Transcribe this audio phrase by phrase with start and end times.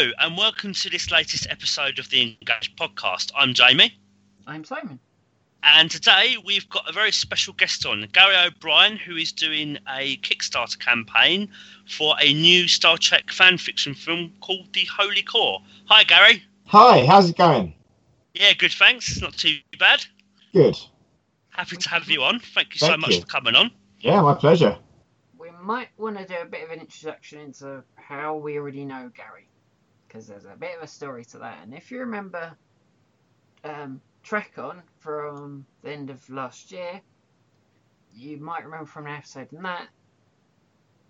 [0.00, 3.32] Hello, and welcome to this latest episode of the Engage podcast.
[3.36, 4.00] I'm Jamie.
[4.46, 4.98] I'm Simon.
[5.62, 10.16] And today we've got a very special guest on, Gary O'Brien, who is doing a
[10.22, 11.50] Kickstarter campaign
[11.86, 15.60] for a new Star Trek fan fiction film called The Holy Core.
[15.90, 16.42] Hi, Gary.
[16.68, 17.74] Hi, how's it going?
[18.32, 19.20] Yeah, good, thanks.
[19.20, 20.02] Not too bad.
[20.54, 20.78] Good.
[21.50, 22.40] Happy to have you on.
[22.40, 23.20] Thank you so much you.
[23.20, 23.70] for coming on.
[24.00, 24.78] Yeah, my pleasure.
[25.38, 29.10] We might want to do a bit of an introduction into how we already know
[29.14, 29.49] Gary,
[30.10, 31.58] because there's a bit of a story to that.
[31.62, 32.52] And if you remember,
[33.64, 37.00] um, Trek on from the end of last year,
[38.14, 39.86] you might remember from an episode in that.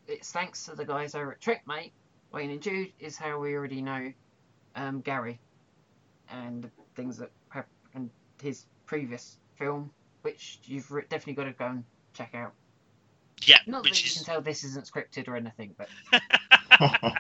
[0.07, 1.93] It's thanks to the guys over at Trekmate,
[2.33, 4.13] Wayne and Jude, is how we already know
[4.77, 5.41] um, Gary,
[6.29, 8.11] and things that happened in
[8.43, 9.91] his previous film,
[10.23, 12.53] which you've re- definitely got to go and check out.
[13.43, 15.89] Yeah, Not which that you can tell this isn't scripted or anything, but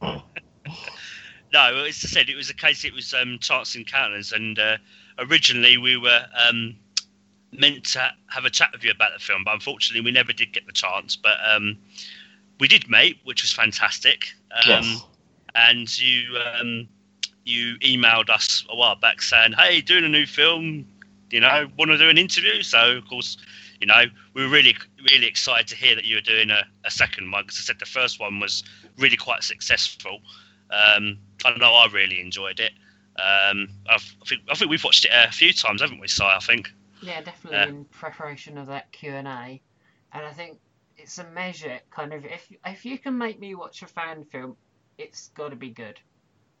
[1.52, 1.84] no.
[1.84, 2.84] As I said, it was a case.
[2.84, 4.76] It was um, Chance Encounters, and uh,
[5.18, 6.76] originally we were um,
[7.52, 10.52] meant to have a chat with you about the film, but unfortunately we never did
[10.52, 11.16] get the chance.
[11.16, 11.78] But um,
[12.60, 14.28] we did, mate, which was fantastic.
[14.52, 15.04] Um, yes.
[15.54, 16.88] And you um,
[17.44, 20.86] you emailed us a while back saying, "Hey, doing a new film.
[21.30, 23.36] You know, want to do an interview?" So of course.
[23.80, 24.76] You know, we were really,
[25.08, 27.78] really excited to hear that you were doing a, a second one because I said
[27.78, 28.64] the first one was
[28.98, 30.18] really quite successful.
[30.72, 32.72] Um, I know I really enjoyed it.
[33.18, 36.22] Um, I think I think we've watched it a few times, haven't we, Si?
[36.24, 36.70] I think.
[37.02, 39.60] yeah, definitely in preparation of that Q and A,
[40.12, 40.58] and I think
[40.96, 44.56] it's a measure kind of if if you can make me watch a fan film,
[44.98, 45.98] it's got to be good,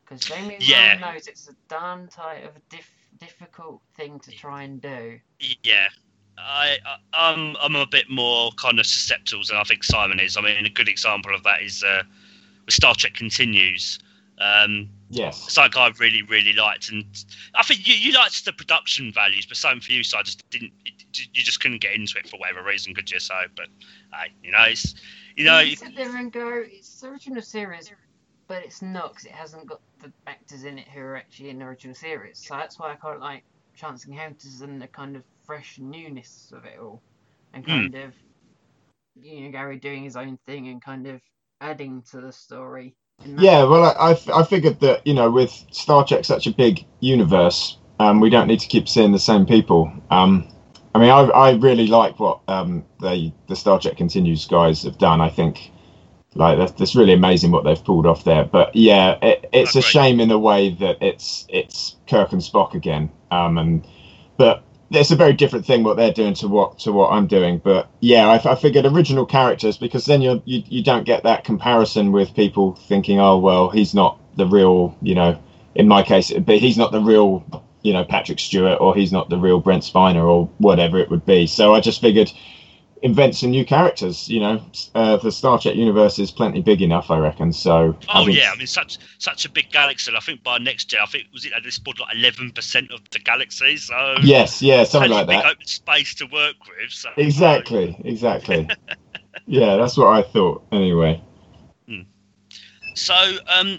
[0.04, 0.98] because Jamie Yeah.
[0.98, 5.20] Knows it's a darn tight of diff, difficult thing to try and do.
[5.62, 5.88] Yeah,
[6.36, 10.36] I, I I'm I'm a bit more kind of susceptible than I think Simon is.
[10.36, 12.02] I mean, a good example of that is uh,
[12.64, 13.98] with Star Trek Continues.
[14.40, 15.44] Um, Yes.
[15.46, 17.04] it's like I really, really liked, and
[17.54, 20.02] I think you, you liked the production values, but same for you.
[20.02, 20.72] So I just didn't.
[20.84, 23.18] It, you just couldn't get into it for whatever reason, could you?
[23.18, 23.66] So, but
[24.12, 24.94] hey, you know, it's
[25.36, 27.90] you know, you sit there and go, it's the original series,
[28.48, 31.58] but it's not because it hasn't got the actors in it who are actually in
[31.58, 32.40] the original series.
[32.40, 33.44] So that's why I quite like
[33.76, 37.02] Chance Encounters and the kind of fresh newness of it all,
[37.52, 37.86] and Hmm.
[37.86, 38.14] kind of
[39.20, 41.20] you know Gary doing his own thing and kind of
[41.60, 42.94] adding to the story.
[43.24, 46.84] In that Yeah, well, I figured that, you know, with Star Trek such a big
[47.00, 49.92] universe, um, we don't need to keep seeing the same people.
[50.10, 50.46] Um,
[50.94, 54.98] I mean, I, I really like what um, they, the Star Trek Continues guys have
[54.98, 55.20] done.
[55.20, 55.70] I think,
[56.34, 58.44] like, that's, that's really amazing what they've pulled off there.
[58.44, 59.90] But yeah, it, it's a Agreed.
[59.90, 63.10] shame in a way that it's it's Kirk and Spock again.
[63.30, 63.86] Um, and
[64.36, 67.58] but it's a very different thing what they're doing to what to what I'm doing.
[67.58, 71.44] But yeah, I, I figured original characters because then you're, you you don't get that
[71.44, 75.38] comparison with people thinking, oh well, he's not the real, you know.
[75.74, 77.44] In my case, it'd he's not the real,
[77.82, 81.24] you know, Patrick Stewart, or he's not the real Brent Spiner, or whatever it would
[81.26, 81.46] be.
[81.46, 82.32] So I just figured
[83.02, 84.28] invent some new characters.
[84.28, 84.62] You know,
[84.94, 87.52] uh, the Star Trek universe is plenty big enough, I reckon.
[87.52, 90.12] So Oh having- yeah, I mean such such a big galaxy.
[90.16, 92.90] I think by next year, I think was it at this point like eleven percent
[92.92, 93.76] of the galaxy.
[93.76, 95.46] So yes, yeah, something like big that.
[95.46, 96.90] open space to work with.
[96.90, 98.68] So, Exactly, exactly.
[99.46, 100.64] yeah, that's what I thought.
[100.72, 101.22] Anyway.
[102.94, 103.14] So,
[103.46, 103.78] um,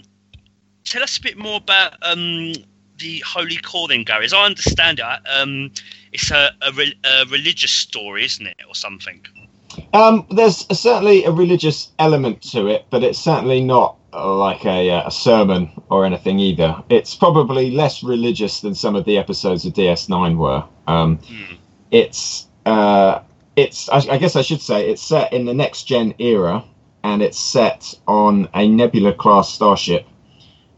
[0.84, 2.54] tell us a bit more about um,
[2.98, 4.24] the Holy Core, then, Gary.
[4.24, 5.70] As I understand it, um,
[6.12, 9.20] it's a, a, re- a religious story, isn't it, or something?
[9.92, 14.90] Um, there's certainly a religious element to it, but it's certainly not uh, like a,
[14.90, 16.82] uh, a sermon or anything either.
[16.88, 20.64] It's probably less religious than some of the episodes of DS9 were.
[20.86, 21.54] Um, Hmm.
[21.92, 23.20] it's uh,
[23.56, 26.64] it's I, I guess I should say it's set in the next gen era,
[27.04, 30.06] and it's set on a Nebula class starship.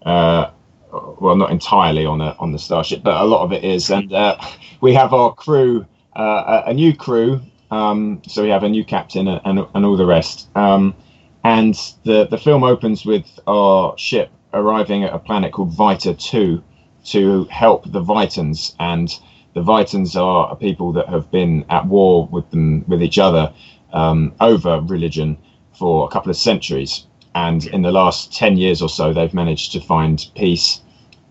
[0.05, 0.51] Uh,
[0.93, 4.13] well, not entirely on a on the starship, but a lot of it is, and
[4.13, 4.37] uh,
[4.81, 5.87] we have our crew,
[6.17, 7.41] uh, a, a new crew.
[7.71, 10.55] Um, so we have a new captain and, and, all the rest.
[10.55, 10.95] Um,
[11.43, 16.63] and the the film opens with our ship arriving at a planet called Vita Two
[17.07, 19.19] to help the Vitans and
[19.55, 23.53] the Vitans are people that have been at war with them with each other
[23.93, 25.37] um, over religion
[25.79, 29.73] for a couple of centuries, and in the last ten years or so, they've managed
[29.73, 30.81] to find peace,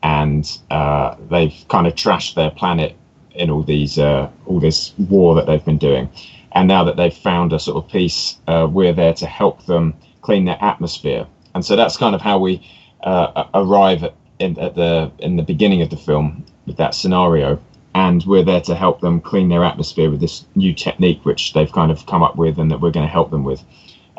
[0.04, 2.96] and uh, they've kind of trashed their planet
[3.36, 6.10] in all these uh, all this war that they've been doing,
[6.54, 9.94] and now that they've found a sort of peace, uh, we're there to help them
[10.22, 11.26] clean their atmosphere,
[11.56, 12.62] and so that's kind of how we
[13.04, 17.60] uh, arrive at, in, at the in the beginning of the film with that scenario.
[17.94, 21.70] And we're there to help them clean their atmosphere with this new technique which they've
[21.70, 23.66] kind of come up with and that we're going to help them with.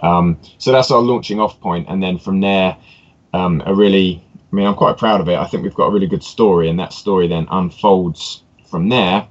[0.02, 1.86] Um, so that's our launching off point.
[1.88, 2.76] And then from there
[3.32, 5.38] um, a really I mean, I'm quite proud of it.
[5.38, 9.26] I think we've got a really good story, and that story then unfolds from there,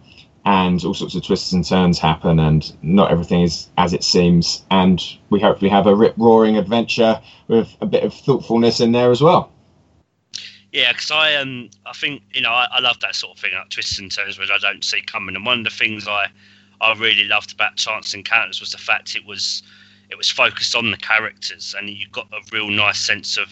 [0.46, 4.66] and all sorts of twists and turns happen, and not everything is as it seems.
[4.72, 9.12] And we hopefully have a rip roaring adventure with a bit of thoughtfulness in there
[9.12, 9.52] as well.
[10.72, 13.52] Yeah, because I um I think you know I, I love that sort of thing,
[13.54, 15.36] like twists and turns, which I don't see coming.
[15.36, 16.28] And one of the things I
[16.80, 19.62] I really loved about Chance Encounters was the fact it was
[20.10, 23.50] it was focused on the characters, and you got a real nice sense of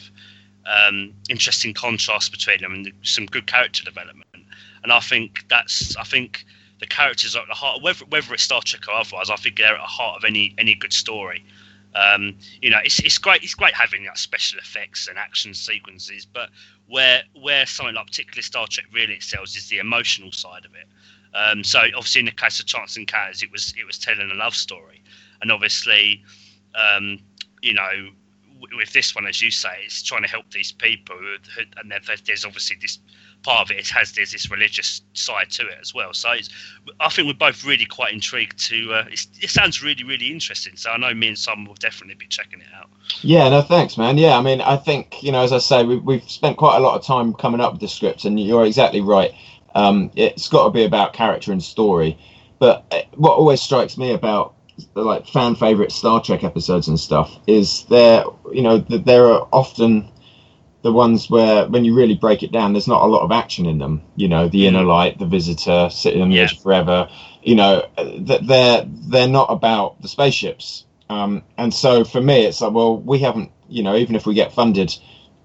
[0.65, 4.25] um, interesting contrast between them and some good character development.
[4.83, 6.45] And I think that's I think
[6.79, 9.29] the characters are at the heart, whether whether it's Star Trek or otherwise.
[9.29, 11.43] I think they're at the heart of any any good story.
[11.95, 13.43] Um, you know, it's, it's great.
[13.43, 16.49] It's great having like, special effects and action sequences, but
[16.87, 20.87] where where something like particularly Star Trek really excels is the emotional side of it.
[21.33, 24.35] Um, so obviously, in the case of Chance Encounters, it was it was telling a
[24.35, 25.01] love story,
[25.41, 26.23] and obviously,
[26.75, 27.19] um,
[27.61, 28.09] you know,
[28.75, 31.93] with this one, as you say, it's trying to help these people, who, and
[32.25, 32.99] there's obviously this
[33.43, 36.13] part of it, has there's this religious side to it as well.
[36.13, 36.29] So
[36.99, 38.93] I think we're both really quite intrigued to.
[38.93, 40.75] Uh, it sounds really really interesting.
[40.75, 42.89] So I know me and Simon will definitely be checking it out.
[43.21, 44.17] Yeah, no, thanks, man.
[44.17, 46.79] Yeah, I mean, I think you know, as I say, we, we've spent quite a
[46.79, 49.33] lot of time coming up with the script, and you're exactly right.
[49.75, 52.17] Um, it's got to be about character and story.
[52.59, 54.53] But uh, what always strikes me about
[54.95, 59.47] like fan favorite Star Trek episodes and stuff is there, you know, that there are
[59.51, 60.11] often
[60.81, 63.65] the ones where when you really break it down, there's not a lot of action
[63.65, 64.01] in them.
[64.15, 64.87] You know, the inner mm.
[64.87, 66.43] light, the visitor, City on the yeah.
[66.43, 67.09] edge forever.
[67.43, 70.85] You know, that they're they're not about the spaceships.
[71.09, 74.35] Um, and so for me, it's like, well, we haven't, you know, even if we
[74.35, 74.95] get funded,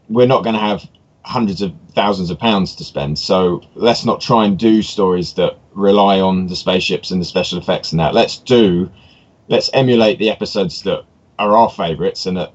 [0.08, 0.86] we're not going to have
[1.24, 3.18] hundreds of thousands of pounds to spend.
[3.18, 7.58] So let's not try and do stories that rely on the spaceships and the special
[7.58, 8.14] effects and that.
[8.14, 8.90] Let's do,
[9.48, 11.04] let's emulate the episodes that
[11.38, 12.52] are our favourites and that,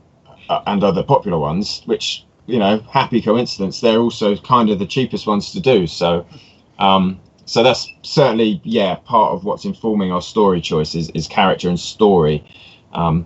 [0.50, 4.86] uh, and other popular ones, which you know, happy coincidence, they're also kind of the
[4.86, 5.86] cheapest ones to do.
[5.86, 6.26] So,
[6.80, 11.80] um, so that's certainly yeah part of what's informing our story choices is character and
[11.80, 12.44] story.
[12.94, 13.26] Um,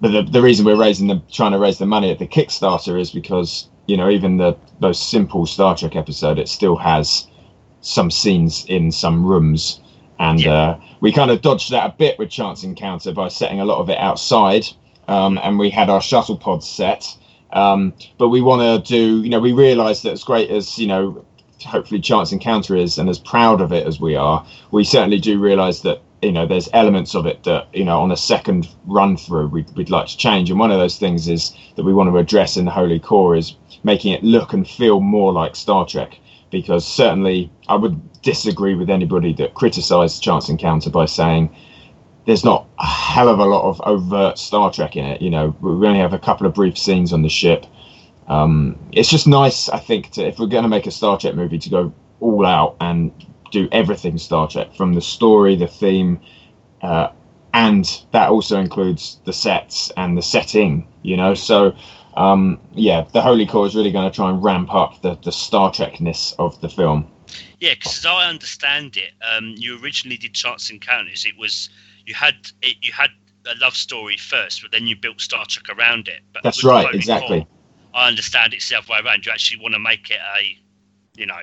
[0.00, 3.00] but the, the reason we're raising the trying to raise the money at the Kickstarter
[3.00, 7.26] is because you know even the most simple Star Trek episode it still has
[7.80, 9.80] some scenes in some rooms
[10.18, 10.52] and yeah.
[10.52, 13.78] uh, we kind of dodged that a bit with Chance Encounter by setting a lot
[13.78, 14.66] of it outside
[15.08, 17.16] um, and we had our shuttle pods set
[17.54, 20.88] um, but we want to do, you know, we realise that as great as, you
[20.88, 21.24] know,
[21.64, 25.38] hopefully Chance Encounter is and as proud of it as we are, we certainly do
[25.38, 29.16] realise that, you know, there's elements of it that, you know, on a second run
[29.16, 30.50] through, we'd, we'd like to change.
[30.50, 33.36] And one of those things is that we want to address in the Holy Core
[33.36, 36.18] is making it look and feel more like Star Trek.
[36.54, 41.52] Because certainly I would disagree with anybody that criticised Chance Encounter by saying,
[42.26, 45.20] there's not a hell of a lot of overt Star Trek in it.
[45.20, 47.66] You know, we only have a couple of brief scenes on the ship.
[48.28, 51.34] Um, it's just nice, I think, to, if we're going to make a Star Trek
[51.34, 53.10] movie, to go all out and
[53.50, 56.20] do everything Star Trek from the story, the theme,
[56.82, 57.08] uh,
[57.52, 60.86] and that also includes the sets and the setting.
[61.02, 61.74] You know, so
[62.16, 65.32] um, yeah, the Holy Core is really going to try and ramp up the the
[65.32, 67.10] Star Trekness of the film.
[67.60, 71.24] Yeah, because as I understand it, um, you originally did Chance Encounters.
[71.24, 71.70] It was
[72.06, 73.10] you had it, you had
[73.46, 76.20] a love story first, but then you built Star Trek around it.
[76.32, 77.46] But that's right, exactly.
[77.94, 79.26] I understand it's the other way around.
[79.26, 80.58] You actually want to make it a,
[81.18, 81.40] you know,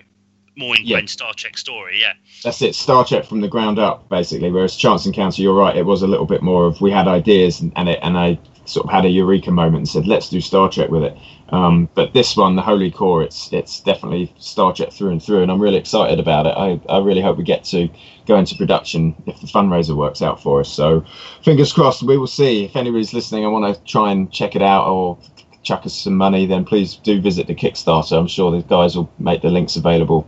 [0.57, 1.13] more ingrained yeah.
[1.13, 1.99] Star Trek story.
[1.99, 2.13] Yeah,
[2.43, 2.75] that's it.
[2.75, 4.51] Star Trek from the ground up, basically.
[4.51, 5.75] Whereas Chance Encounter, you're right.
[5.75, 8.39] It was a little bit more of we had ideas and, and it, and I
[8.71, 11.17] sort of had a eureka moment and said, let's do Star Trek with it.
[11.49, 15.41] Um, but this one, the Holy Core, it's it's definitely Star Trek through and through,
[15.41, 16.55] and I'm really excited about it.
[16.57, 17.89] I, I really hope we get to
[18.25, 20.69] go into production if the fundraiser works out for us.
[20.69, 21.03] So,
[21.43, 22.03] fingers crossed.
[22.03, 22.63] We will see.
[22.63, 25.17] If anybody's listening, I want to try and check it out or
[25.63, 28.17] chuck us some money, then please do visit the Kickstarter.
[28.17, 30.27] I'm sure the guys will make the links available.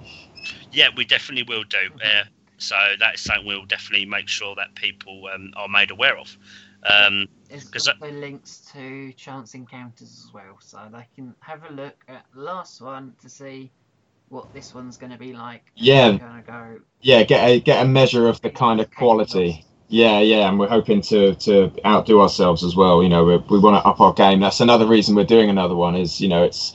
[0.71, 1.89] Yeah, we definitely will do.
[2.03, 2.25] Uh,
[2.57, 6.37] so that is something we'll definitely make sure that people um, are made aware of.
[6.85, 8.13] Um, There's also that...
[8.13, 12.81] links to Chance Encounters as well, so they can have a look at the last
[12.81, 13.71] one to see
[14.29, 15.63] what this one's going to be like.
[15.75, 16.17] Yeah.
[16.45, 19.65] Go yeah, get a get a measure of the kind of quality.
[19.87, 23.03] Yeah, yeah, and we're hoping to to outdo ourselves as well.
[23.03, 24.39] You know, we we want to up our game.
[24.39, 25.95] That's another reason we're doing another one.
[25.95, 26.73] Is you know, it's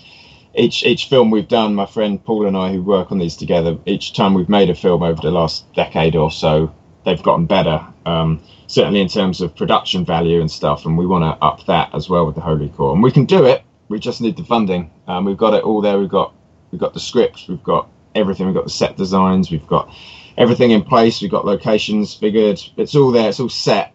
[0.55, 1.75] each each film we've done.
[1.75, 4.75] My friend Paul and I, who work on these together, each time we've made a
[4.75, 6.73] film over the last decade or so,
[7.09, 7.85] they've gotten better.
[8.07, 11.95] Um, certainly in terms of production value and stuff, and we want to up that
[11.95, 12.93] as well with the Holy Core.
[12.93, 13.63] And we can do it.
[13.89, 14.91] We just need the funding.
[15.07, 15.99] Um, we've got it all there.
[15.99, 16.35] We've got
[16.71, 17.49] we've got the scripts.
[17.49, 18.47] We've got everything.
[18.47, 19.51] We've got the set designs.
[19.51, 19.93] We've got
[20.37, 21.23] everything in place.
[21.23, 22.61] We've got locations figured.
[22.77, 23.31] It's all there.
[23.31, 23.95] It's all set.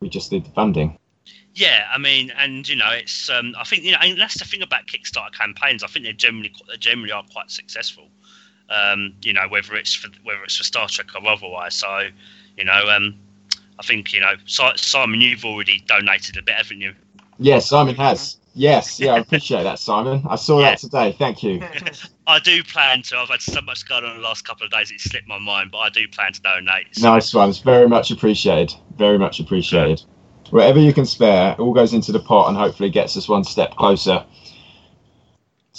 [0.00, 0.98] We just need the funding.
[1.54, 4.44] Yeah, I mean, and you know, it's um, I think you know, and that's the
[4.44, 5.82] thing about Kickstarter campaigns.
[5.82, 8.08] I think they're generally they generally are quite successful.
[8.68, 11.74] Um, you know, whether it's for whether it's for Star Trek or otherwise.
[11.74, 12.08] So,
[12.56, 13.18] you know, um,
[13.78, 16.94] I think you know, Simon, you've already donated a bit, haven't you?
[17.38, 18.38] Yes, Simon has.
[18.54, 20.22] Yes, yeah, I appreciate that, Simon.
[20.26, 20.70] I saw yeah.
[20.70, 21.14] that today.
[21.18, 21.62] Thank you.
[22.26, 23.18] I do plan to.
[23.18, 25.70] I've had so much going on the last couple of days; it slipped my mind,
[25.70, 26.86] but I do plan to donate.
[26.92, 27.12] So.
[27.12, 28.74] Nice ones, very much appreciated.
[28.96, 30.02] Very much appreciated.
[30.48, 33.76] Whatever you can spare, all goes into the pot, and hopefully gets us one step
[33.76, 34.24] closer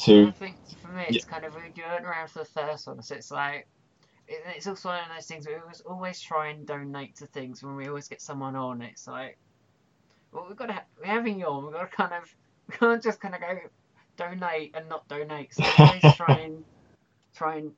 [0.04, 0.28] to.
[0.28, 1.32] I think for me, it's yeah.
[1.32, 3.68] kind of we're going around for the first one, so it's like
[4.28, 7.76] it's also one of those things we always always try and donate to things when
[7.76, 8.82] we always get someone on.
[8.82, 9.38] It's like,
[10.32, 11.66] well, we've got to we're having you on.
[11.66, 12.36] We've got to kind of
[12.68, 13.60] we can't just kind of go
[14.18, 15.54] donate and not donate.
[15.54, 16.64] So always try and
[17.36, 17.72] try and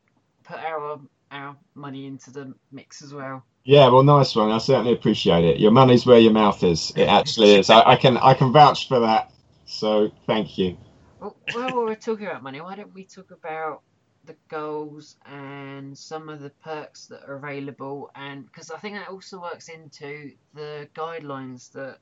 [0.44, 1.00] put our
[1.32, 3.44] our money into the mix as well.
[3.64, 4.52] Yeah, well, nice one.
[4.52, 5.60] I certainly appreciate it.
[5.60, 6.92] Your money's where your mouth is.
[6.96, 7.70] It actually is.
[7.70, 9.32] I, I can I can vouch for that.
[9.66, 10.78] So thank you.
[11.20, 13.82] Well, while we're talking about money, why don't we talk about
[14.30, 18.12] the goals and some of the perks that are available?
[18.16, 21.98] And because I think that also works into the guidelines that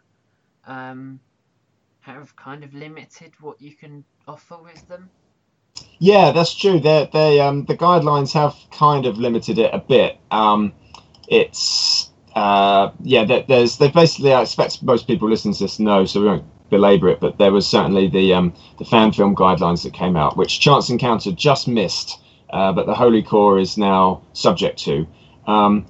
[0.65, 1.19] um,
[2.01, 5.09] have kind of limited what you can offer with them.
[5.99, 6.79] Yeah, that's true.
[6.79, 10.17] They they um the guidelines have kind of limited it a bit.
[10.29, 10.73] Um,
[11.27, 16.21] it's uh yeah, there's they basically I expect most people listening to this know, so
[16.21, 17.19] we won't belabor it.
[17.19, 20.89] But there was certainly the um the fan film guidelines that came out, which Chance
[20.89, 22.19] Encounter just missed,
[22.51, 25.07] uh, but the Holy Core is now subject to.
[25.47, 25.85] Um,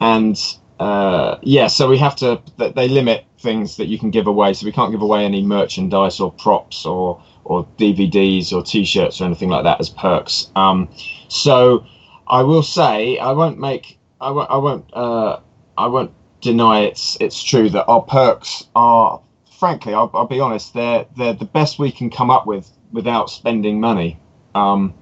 [0.00, 0.38] and
[0.80, 2.40] uh, yeah, so we have to.
[2.56, 6.20] They limit things that you can give away, so we can't give away any merchandise
[6.20, 10.50] or props or or DVDs or T-shirts or anything like that as perks.
[10.56, 10.88] Um,
[11.28, 11.84] so
[12.26, 15.40] I will say I won't make I won't I won't uh,
[15.76, 19.20] I won't deny it's it's true that our perks are
[19.64, 23.30] frankly I'll, I'll be honest they're they're the best we can come up with without
[23.30, 24.20] spending money.
[24.54, 24.92] Um,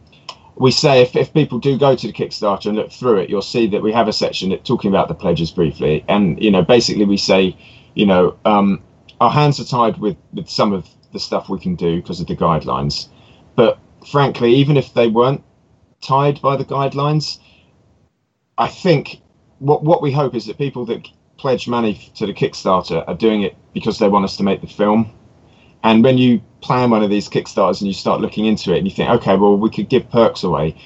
[0.55, 3.43] we say if, if people do go to the Kickstarter and look through it, you'll
[3.43, 6.63] see that we have a section that talking about the pledges briefly, and you know
[6.63, 7.57] basically we say,
[7.95, 8.81] you know, um,
[9.21, 12.29] our hands are tied with with some of the stuff we can do because of
[12.29, 13.09] the guidelines,
[13.57, 15.43] but frankly, even if they weren't
[16.01, 17.39] tied by the guidelines,
[18.57, 19.21] I think
[19.59, 21.09] what what we hope is that people that
[21.43, 24.67] pledge money to the Kickstarter are doing it because they want us to make the
[24.69, 25.11] film,
[25.83, 28.87] and when you plan one of these Kickstarters and you start looking into it and
[28.87, 30.77] you think, okay, well, we could give perks away,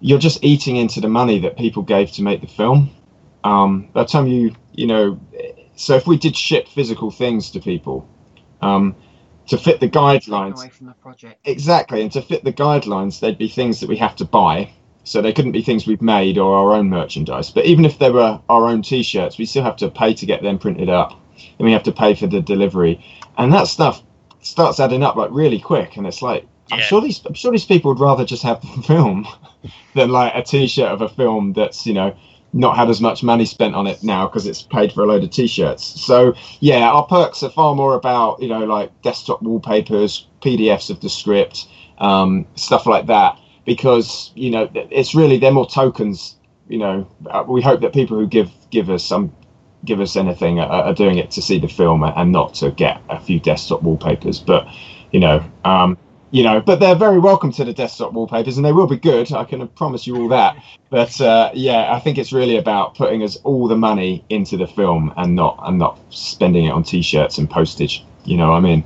[0.00, 2.90] you're just eating into the money that people gave to make the film.
[3.42, 5.18] Um, by the time you, you know,
[5.76, 8.06] so if we did ship physical things to people,
[8.60, 8.94] um,
[9.46, 11.40] to fit the guidelines, away from the project.
[11.46, 14.70] exactly, and to fit the guidelines, they'd be things that we have to buy.
[15.10, 17.50] So they couldn't be things we've made or our own merchandise.
[17.50, 20.40] But even if they were our own T-shirts, we still have to pay to get
[20.40, 21.20] them printed up,
[21.58, 23.04] and we have to pay for the delivery,
[23.36, 24.04] and that stuff
[24.40, 26.76] starts adding up like really quick, and it's like yeah.
[26.76, 29.26] I'm sure these I'm sure these people would rather just have the film
[29.96, 32.16] than like a T-shirt of a film that's you know
[32.52, 35.24] not had as much money spent on it now because it's paid for a load
[35.24, 35.82] of T-shirts.
[36.00, 41.00] So yeah, our perks are far more about you know like desktop wallpapers, PDFs of
[41.00, 41.66] the script,
[41.98, 43.36] um, stuff like that,
[43.70, 46.34] because you know it's really they're more tokens.
[46.66, 49.32] You know, uh, we hope that people who give give us some
[49.84, 53.00] give us anything are, are, doing it to see the film and not to get
[53.08, 54.40] a few desktop wallpapers.
[54.40, 54.66] But
[55.12, 55.96] you know, um,
[56.32, 59.32] you know, but they're very welcome to the desktop wallpapers, and they will be good.
[59.32, 60.56] I can promise you all that.
[60.90, 64.66] But uh, yeah, I think it's really about putting us all the money into the
[64.66, 68.04] film and not and not spending it on t-shirts and postage.
[68.24, 68.82] You know what I mean?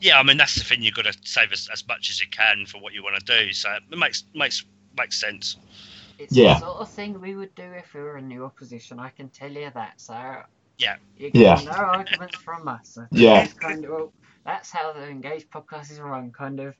[0.00, 0.82] Yeah, I mean that's the thing.
[0.82, 3.24] You've got to save as, as much as you can for what you want to
[3.24, 3.52] do.
[3.52, 4.64] So it makes makes
[4.96, 5.56] makes sense.
[6.18, 6.54] It's yeah.
[6.54, 8.98] the sort of thing we would do if we were in the opposition.
[8.98, 10.00] I can tell you that.
[10.00, 10.14] So
[10.78, 11.70] yeah, you get yeah.
[11.70, 12.90] no arguments from us.
[12.94, 14.12] So yeah, kind of, well,
[14.44, 16.30] that's how the engaged podcast is run.
[16.32, 16.74] Kind of,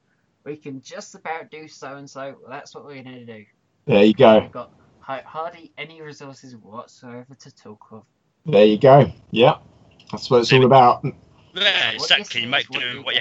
[0.44, 2.36] we can just about do so and so.
[2.40, 3.44] Well, that's what we're going to do.
[3.86, 4.40] There you go.
[4.40, 8.04] We've got hardly any resources whatsoever to talk of.
[8.46, 9.10] There you go.
[9.30, 9.58] Yeah,
[10.10, 11.04] that's what it's all about.
[11.60, 12.42] Yeah, exactly.
[12.42, 13.20] You might do with what you.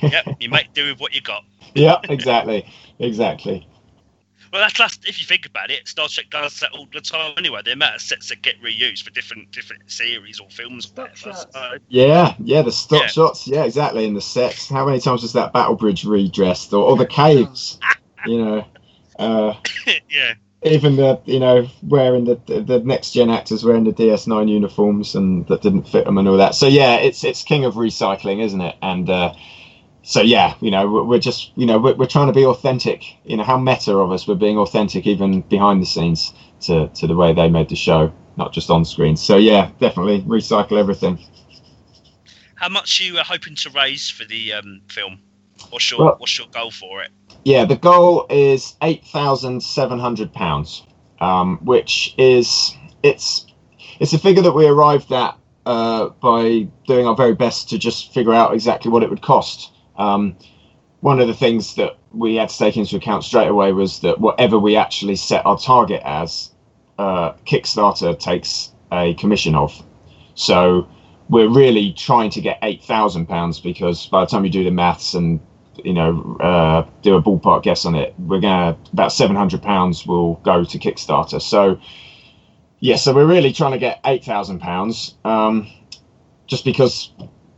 [0.02, 1.44] yeah, you might do with what you got.
[1.74, 2.66] yeah, exactly,
[2.98, 3.66] exactly.
[4.52, 7.32] Well, that's, that's if you think about it, Star Trek does that all the time
[7.38, 7.62] anyway.
[7.64, 10.92] The amount of sets that get reused for different different series or films.
[10.96, 11.78] Or whatever, so.
[11.88, 13.06] Yeah, yeah, the stock yeah.
[13.06, 13.46] shots.
[13.46, 14.04] Yeah, exactly.
[14.04, 17.80] In the sets, how many times was that Battle Bridge redressed, or, or the caves?
[18.26, 18.66] you know.
[19.18, 19.54] Uh,
[20.10, 20.34] yeah.
[20.64, 25.46] Even the you know wearing the the next gen actors wearing the DS9 uniforms and
[25.48, 26.54] that didn't fit them and all that.
[26.54, 28.76] So yeah, it's it's king of recycling, isn't it?
[28.80, 29.34] And uh,
[30.02, 33.04] so yeah, you know, we're just, you know, we're, we're trying to be authentic.
[33.24, 37.06] You know, how meta of us we're being authentic even behind the scenes to, to
[37.06, 39.16] the way they made the show, not just on screen.
[39.16, 41.18] So yeah, definitely recycle everything.
[42.56, 45.20] how much are you uh, hoping to raise for the um, film?
[45.70, 47.10] What's your Well- What's your goal for it?
[47.44, 50.84] Yeah, the goal is eight thousand seven hundred pounds,
[51.20, 53.46] um, which is it's
[53.98, 58.12] it's a figure that we arrived at uh, by doing our very best to just
[58.14, 59.72] figure out exactly what it would cost.
[59.96, 60.36] Um,
[61.00, 64.20] one of the things that we had to take into account straight away was that
[64.20, 66.50] whatever we actually set our target as,
[66.98, 69.72] uh, Kickstarter takes a commission of.
[70.34, 70.86] So
[71.28, 74.70] we're really trying to get eight thousand pounds because by the time you do the
[74.70, 75.40] maths and
[75.84, 80.06] you know uh, do a ballpark guess on it, we're gonna about seven hundred pounds
[80.06, 81.40] will go to Kickstarter.
[81.40, 81.78] So
[82.80, 85.68] yeah, so we're really trying to get eight thousand pounds, um,
[86.46, 87.10] just because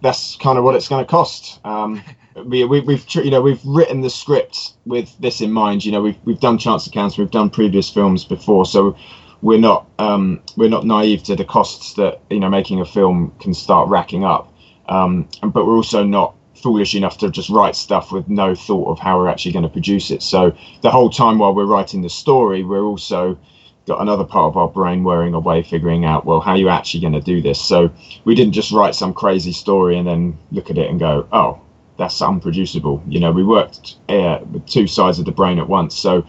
[0.03, 1.61] that's kind of what it's going to cost.
[1.65, 2.03] Um,
[2.45, 5.85] we, we, we've you know we've written the script with this in mind.
[5.85, 8.97] You know we've we've done Chance Encounters, we've done previous films before, so
[9.41, 13.33] we're not um, we're not naive to the costs that you know making a film
[13.41, 14.53] can start racking up.
[14.89, 18.99] Um, but we're also not foolish enough to just write stuff with no thought of
[18.99, 20.23] how we're actually going to produce it.
[20.23, 23.39] So the whole time while we're writing the story, we're also
[23.87, 27.01] got another part of our brain whirring away, figuring out well how are you actually
[27.01, 27.61] going to do this.
[27.61, 27.91] So
[28.25, 31.61] we didn't just write some crazy story and then look at it and go, oh,
[31.99, 33.03] that's unproducible.
[33.07, 35.97] You know, we worked uh, with two sides of the brain at once.
[35.97, 36.27] So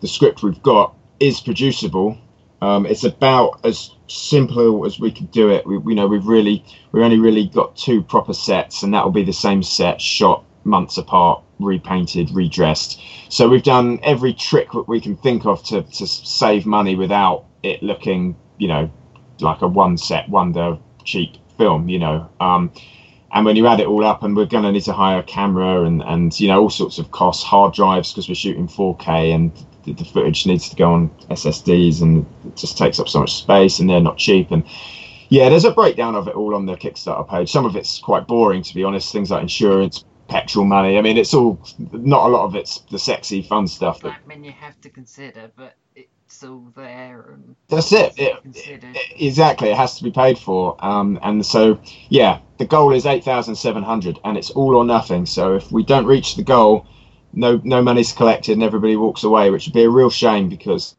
[0.00, 2.18] the script we've got is producible.
[2.60, 5.66] Um, it's about as simple as we could do it.
[5.66, 9.12] We, you know, we've really, we've only really got two proper sets, and that will
[9.12, 13.00] be the same set shot months apart, repainted, redressed.
[13.28, 17.44] So we've done every trick that we can think of to, to save money without
[17.62, 18.90] it looking, you know,
[19.40, 22.28] like a one set wonder cheap film, you know.
[22.40, 22.72] Um,
[23.32, 25.22] and when you add it all up, and we're going to need to hire a
[25.22, 29.34] camera and, and you know all sorts of costs, hard drives because we're shooting 4K,
[29.34, 33.20] and the, the footage needs to go on SSDs, and it just takes up so
[33.20, 34.50] much space, and they're not cheap.
[34.50, 34.64] And
[35.28, 37.50] yeah, there's a breakdown of it all on the Kickstarter page.
[37.50, 39.12] Some of it's quite boring, to be honest.
[39.12, 40.98] Things like insurance, petrol money.
[40.98, 41.60] I mean, it's all
[41.92, 44.00] not a lot of it's the sexy, fun stuff.
[44.00, 48.12] But mean, you have to consider, but it's all there and that's it.
[48.18, 50.76] it, it exactly, it has to be paid for.
[50.84, 54.84] Um, and so yeah, the goal is eight thousand seven hundred, and it's all or
[54.84, 55.26] nothing.
[55.26, 56.86] So if we don't reach the goal,
[57.32, 60.96] no no money's collected, and everybody walks away, which would be a real shame because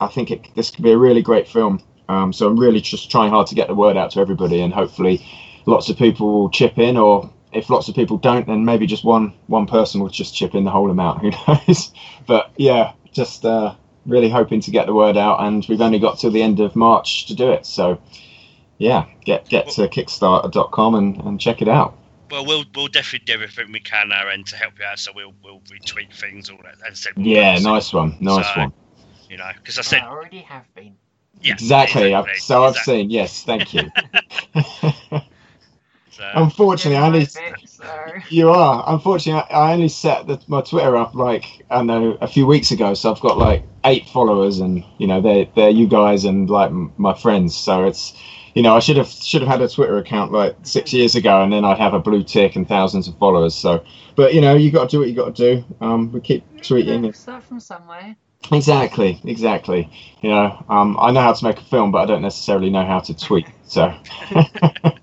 [0.00, 1.80] I think it, this could be a really great film.
[2.08, 4.72] Um, so I'm really just trying hard to get the word out to everybody, and
[4.72, 5.24] hopefully,
[5.66, 6.96] lots of people will chip in.
[6.96, 10.54] Or if lots of people don't, then maybe just one one person will just chip
[10.54, 11.20] in the whole amount.
[11.22, 11.92] Who knows?
[12.26, 13.74] But yeah, just uh,
[14.06, 16.74] really hoping to get the word out, and we've only got till the end of
[16.74, 17.66] March to do it.
[17.66, 18.00] So
[18.78, 21.96] yeah, get get to Kickstarter.com and, and check it out.
[22.30, 24.98] Well, we'll we'll definitely do everything we can our end to help you out.
[24.98, 26.76] So we'll we'll retweet things all that.
[26.86, 28.72] As I said, we'll Yeah, nice one, nice So, one.
[29.28, 30.96] You know, because I said I already have been.
[31.42, 32.14] yeah, exactly.
[32.14, 33.10] I've, exactly, so I've seen.
[33.10, 33.90] Yes, thank you.
[36.10, 37.84] So, Unfortunately, I only bit, so
[38.28, 38.84] you are.
[38.86, 42.70] Unfortunately, I I only set the, my Twitter up like I know a few weeks
[42.70, 46.48] ago, so I've got like eight followers, and you know they're they're you guys and
[46.50, 47.56] like my friends.
[47.56, 48.14] So it's
[48.54, 51.42] you know I should have should have had a Twitter account like six years ago,
[51.42, 53.54] and then I'd have a blue tick and thousands of followers.
[53.54, 53.82] So,
[54.16, 55.64] but you know you got to do what you got to do.
[55.80, 57.06] Um, we keep tweeting.
[57.06, 58.16] Yeah, Start from somewhere.
[58.52, 59.88] Exactly, exactly.
[60.22, 62.84] You know, um, I know how to make a film, but I don't necessarily know
[62.84, 63.46] how to tweet.
[63.64, 63.94] So,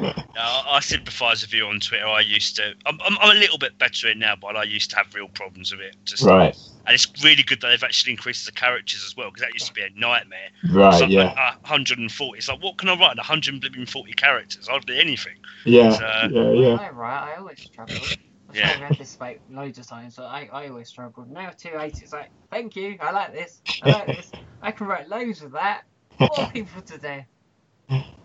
[0.36, 2.06] I sympathise with you on Twitter.
[2.06, 2.74] I used to.
[2.86, 5.14] I'm, I'm, I'm a little bit better at it now, but I used to have
[5.14, 5.96] real problems with it.
[6.04, 9.42] Just, right, And it's really good that they've actually increased the characters as well, because
[9.42, 10.38] that used to be a nightmare.
[10.70, 12.38] Right, like, yeah, uh, 140.
[12.38, 13.16] It's like, what can I write?
[13.16, 14.68] 140 characters?
[14.68, 15.34] Hardly anything.
[15.64, 16.74] yeah, so- yeah, yeah.
[16.76, 17.32] I write.
[17.32, 17.96] I always struggle.
[18.48, 18.72] I've Yeah.
[18.88, 21.24] had this debate loads of times, but I, I always struggle.
[21.30, 24.30] Now 280 is like, thank you, I like this, I like this.
[24.62, 25.82] I can write loads of that.
[26.18, 27.96] More people to do.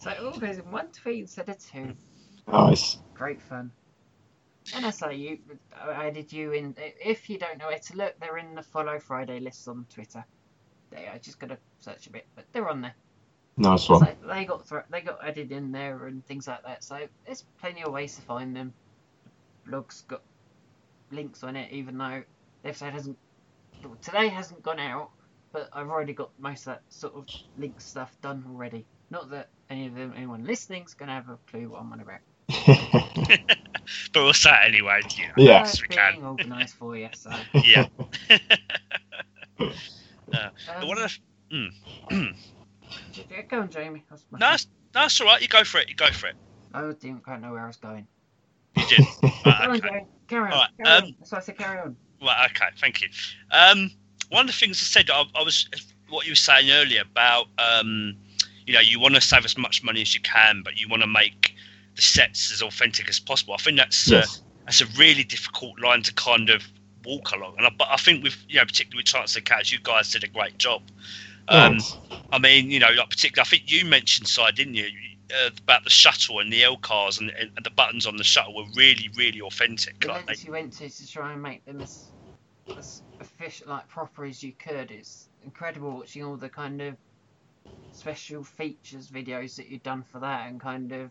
[0.00, 1.94] So it all goes oh, in one tweet instead of two.
[2.50, 2.98] Nice.
[3.14, 3.70] Great fun.
[4.74, 5.38] And I say you,
[5.78, 6.74] I added you in.
[7.04, 10.24] If you don't know where to look, they're in the Follow Friday list on Twitter.
[10.90, 12.94] They are just gotta search a bit, but they're on there.
[13.58, 14.16] Nice So one.
[14.26, 16.82] they got thr they got added in there and things like that.
[16.82, 18.72] So there's plenty of ways to find them.
[19.66, 20.22] Blog's got
[21.10, 22.22] links on it, even though
[22.72, 23.18] said it hasn't
[24.00, 25.10] today hasn't gone out,
[25.52, 27.26] but I've already got most of that sort of
[27.58, 28.86] link stuff done already.
[29.10, 32.20] Not that any of them, anyone listening's gonna have a clue what I'm on about.
[34.12, 35.00] But we'll say it anyway.
[35.16, 35.62] You know, Yeah.
[35.62, 36.24] as we being can.
[36.24, 37.08] organised for you.
[37.14, 37.30] So
[37.64, 37.86] Yeah.
[39.58, 39.70] um,
[40.88, 41.18] one of
[41.50, 41.72] the, mm.
[43.30, 44.04] yeah, go on, Jamie.
[44.10, 45.40] That's my- no, that's, that's all right.
[45.42, 45.88] You go for it.
[45.88, 46.36] You go for it.
[46.74, 48.06] I didn't quite know where I was going.
[48.76, 49.00] You did.
[49.22, 49.88] Right, Go on, okay.
[49.88, 50.06] Jamie.
[50.28, 50.52] Carry on.
[50.52, 51.14] Alright, carry um, on.
[51.18, 51.96] That's why I said carry on.
[52.22, 53.08] Right, okay, thank you.
[53.50, 53.90] Um,
[54.30, 55.68] one of the things I said, I, I was
[56.08, 58.16] what you were saying earlier about, um,
[58.70, 61.02] you know, you want to save as much money as you can, but you want
[61.02, 61.56] to make
[61.96, 63.52] the sets as authentic as possible.
[63.52, 64.24] I think that's uh,
[64.64, 66.62] that's a really difficult line to kind of
[67.04, 67.56] walk along.
[67.58, 70.22] And I, but I think with you know particularly with Chance Encounters, you guys did
[70.22, 70.82] a great job.
[71.48, 71.96] Um, Thanks.
[72.30, 74.86] I mean, you know, like particularly, I think you mentioned side, didn't you,
[75.34, 78.70] uh, about the shuttle and the LCARS and, and the buttons on the shuttle were
[78.76, 79.98] really, really authentic.
[79.98, 82.04] The Like they, lengths you went to to try and make them as,
[82.78, 84.92] as efficient, like proper as you could.
[84.92, 86.96] It's incredible watching all the kind of
[87.92, 91.10] special features videos that you've done for that and kind of.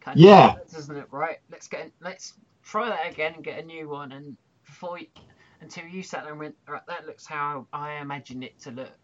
[0.00, 0.54] Kind Yeah.
[0.54, 1.38] Of, doesn't it right.
[1.50, 1.92] Let's get.
[2.00, 4.12] Let's try that again and get a new one.
[4.12, 5.06] And before, you,
[5.60, 8.98] until you sat there and went, right, that looks how I imagined it to look.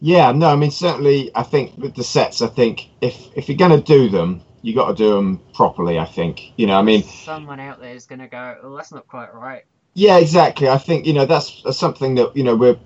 [0.00, 1.30] Yeah, no, I mean certainly.
[1.34, 4.74] I think with the sets, I think if if you're going to do them, you
[4.74, 5.98] got to do them properly.
[5.98, 6.78] I think you know.
[6.78, 9.64] I mean, someone out there is going to go, oh, that's not quite right.
[9.98, 10.68] Yeah, exactly.
[10.68, 12.78] I think you know that's, something that you know we're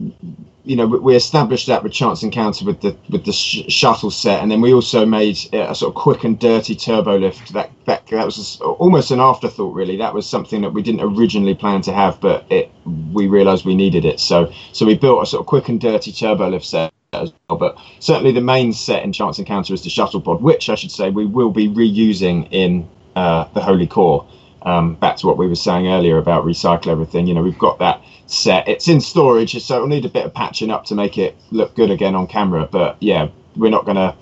[0.64, 4.42] you know we, established that with Chance Encounter with the with the sh- shuttle set,
[4.42, 7.52] and then we also made a sort of quick and dirty turbo lift.
[7.52, 9.98] That that that was almost an afterthought, really.
[9.98, 12.70] That was something that we didn't originally plan to have, but it
[13.12, 14.18] we realised we needed it.
[14.18, 17.58] So so we built a sort of quick and dirty turbo lift set as well.
[17.58, 20.90] But certainly the main set in Chance Encounter is the shuttle pod, which I should
[20.90, 24.26] say we will be reusing in uh, the Holy Core.
[24.64, 27.26] Um, back to what we were saying earlier about recycle everything.
[27.26, 28.68] You know, we've got that set.
[28.68, 31.74] It's in storage, so it'll need a bit of patching up to make it look
[31.74, 32.68] good again on camera.
[32.70, 34.14] But yeah, we're not going to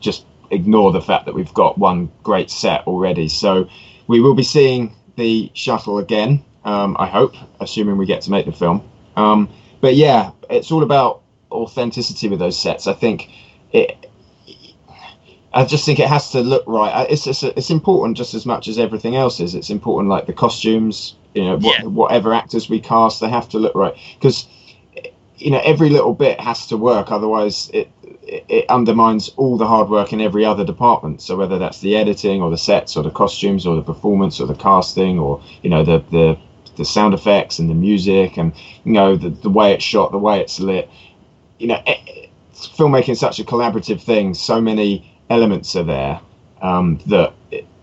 [0.00, 3.28] just ignore the fact that we've got one great set already.
[3.28, 3.68] So
[4.06, 6.44] we will be seeing the shuttle again.
[6.64, 8.88] Um, I hope, assuming we get to make the film.
[9.16, 9.48] Um,
[9.80, 12.86] but yeah, it's all about authenticity with those sets.
[12.86, 13.30] I think
[13.72, 14.09] it.
[15.52, 17.06] I just think it has to look right.
[17.10, 19.54] It's it's, it's important just as much as everything else is.
[19.54, 21.82] It's important like the costumes, you know, what, Yeah.
[21.82, 24.46] whatever actors we cast, they have to look right because
[25.38, 27.12] you know every little bit has to work.
[27.12, 27.90] Otherwise, it
[28.48, 31.22] it undermines all the hard work in every other department.
[31.22, 34.46] So whether that's the editing or the sets or the costumes or the performance or
[34.46, 36.38] the casting or you know the the
[36.76, 38.52] the sound effects and the music and
[38.84, 40.88] you know the the way it's shot, the way it's lit,
[41.58, 44.34] you know, it, filmmaking is such a collaborative thing.
[44.34, 46.20] So many elements are there
[46.60, 47.32] um, that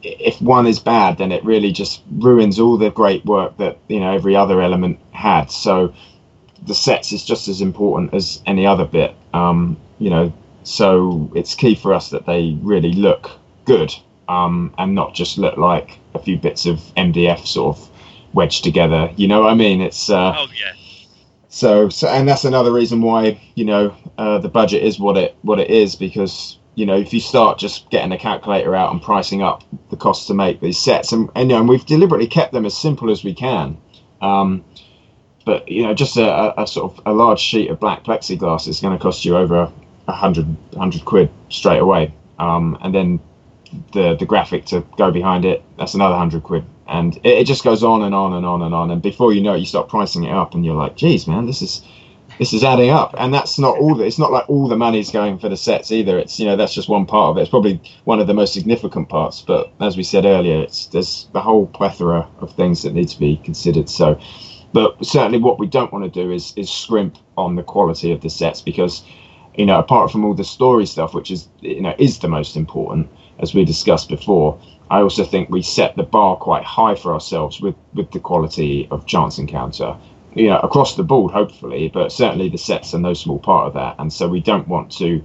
[0.03, 3.99] if one is bad, then it really just ruins all the great work that you
[3.99, 5.51] know every other element had.
[5.51, 5.93] So
[6.65, 9.15] the sets is just as important as any other bit.
[9.33, 10.33] Um, you know,
[10.63, 13.31] so it's key for us that they really look
[13.65, 13.93] good
[14.27, 17.89] um, and not just look like a few bits of MDF sort of
[18.33, 19.11] wedged together.
[19.15, 19.81] You know what I mean?
[19.81, 20.73] It's uh, oh yeah,
[21.49, 25.35] so, so and that's another reason why you know uh, the budget is what it
[25.41, 29.01] what it is because you know if you start just getting a calculator out and
[29.01, 32.27] pricing up the cost to make these sets and, and you know and we've deliberately
[32.27, 33.75] kept them as simple as we can.
[34.21, 34.63] Um,
[35.43, 38.79] but you know just a, a, sort of a large sheet of black plexiglass is
[38.79, 39.71] going to cost you over
[40.07, 42.13] a hundred hundred quid straight away.
[42.37, 43.19] Um, and then
[43.93, 46.63] the the graphic to go behind it that's another hundred quid.
[46.85, 48.91] And it, it just goes on and on and on and on.
[48.91, 51.47] And before you know it you start pricing it up and you're like geez man
[51.47, 51.81] this is
[52.39, 53.15] this is adding up.
[53.17, 56.19] And that's not all it's not like all the money's going for the sets either.
[56.19, 57.41] It's you know that's just one part of it.
[57.41, 61.27] It's probably one of the most significant parts but as we said earlier it's there's
[61.33, 63.89] the whole plethora of things that need to be considered.
[63.89, 64.19] So
[64.73, 68.21] but certainly what we don't want to do is is scrimp on the quality of
[68.21, 69.03] the sets because
[69.55, 72.55] you know apart from all the story stuff which is you know is the most
[72.55, 77.13] important as we discussed before I also think we set the bar quite high for
[77.13, 79.97] ourselves with with the quality of chance encounter
[80.37, 83.73] you know across the board hopefully but certainly the sets are no small part of
[83.73, 83.95] that.
[83.99, 85.23] And so we don't want to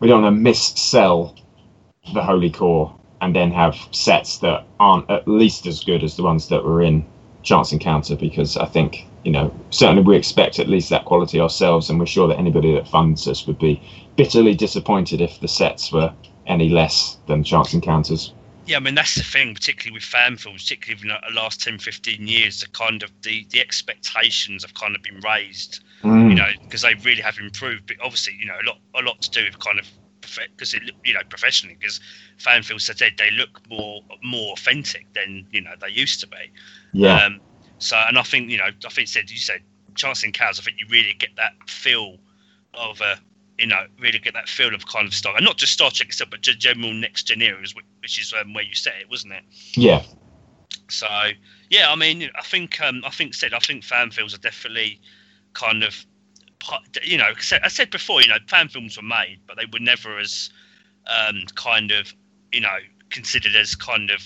[0.00, 1.34] we don't want to miss-sell
[2.14, 6.22] the holy core and then have sets that aren't at least as good as the
[6.22, 7.04] ones that were in
[7.42, 11.90] chance encounter because i think you know certainly we expect at least that quality ourselves
[11.90, 13.80] and we're sure that anybody that funds us would be
[14.16, 16.12] bitterly disappointed if the sets were
[16.46, 18.32] any less than chance encounters
[18.66, 18.76] yeah.
[18.76, 22.26] I mean that's the thing, particularly with fan films, particularly in the last 10, 15
[22.26, 22.60] years.
[22.60, 26.28] The kind of the the expectations have kind of been raised Mm.
[26.28, 27.86] you know, because they really have improved.
[27.86, 29.88] But obviously, you know, a lot, a lot to do with kind of
[30.56, 32.00] because it, you know, professionally, because
[32.38, 36.52] fan films said they look more, more authentic than you know they used to be.
[36.92, 37.40] yeah Um,
[37.78, 39.60] so, and I think you know, I think said you said
[39.94, 40.60] Chance Encounters.
[40.60, 42.18] I think you really get that feel
[42.74, 43.18] of a,
[43.58, 46.08] you know, really get that feel of kind of Star, and not just Star Trek
[46.08, 49.32] itself, but just general next gen eras, which, is um, where you set it, wasn't
[49.32, 49.42] it?
[49.74, 50.02] yeah
[50.88, 51.06] So
[51.70, 55.00] yeah, I mean, I think um, I think said I think fan films are definitely
[55.52, 56.04] kind of
[57.02, 57.30] you know,
[57.62, 60.50] I said before you know fan films were made, but they were never as
[61.06, 62.12] um, kind of
[62.52, 62.76] you know
[63.10, 64.22] considered as kind of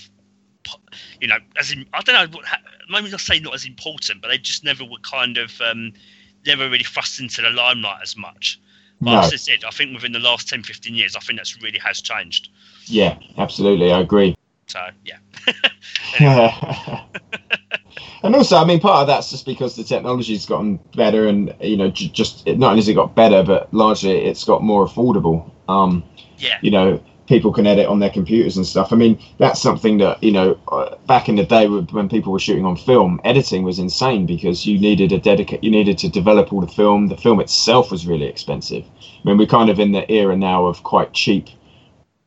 [1.19, 4.21] you know as in I don't know what ha- maybe not say not as important,
[4.21, 5.93] but they just never were kind of um,
[6.45, 8.59] never really thrust into the limelight as much.
[9.01, 9.13] No.
[9.13, 12.01] I said, I think within the last 10, 15 years, I think that's really has
[12.01, 12.49] changed.
[12.85, 13.91] Yeah, absolutely.
[13.91, 14.35] I agree.
[14.67, 15.17] So yeah,
[18.23, 21.75] and also, I mean, part of that's just because the technology's gotten better, and you
[21.75, 25.49] know, j- just not only has it got better, but largely it's got more affordable.
[25.67, 26.03] Um,
[26.37, 28.91] yeah, you know, people can edit on their computers and stuff.
[28.91, 32.39] I mean, that's something that you know, uh, back in the day when people were
[32.39, 36.51] shooting on film, editing was insane because you needed a dedicate, you needed to develop
[36.51, 37.07] all the film.
[37.07, 38.83] The film itself was really expensive.
[38.83, 41.47] I mean, we're kind of in the era now of quite cheap,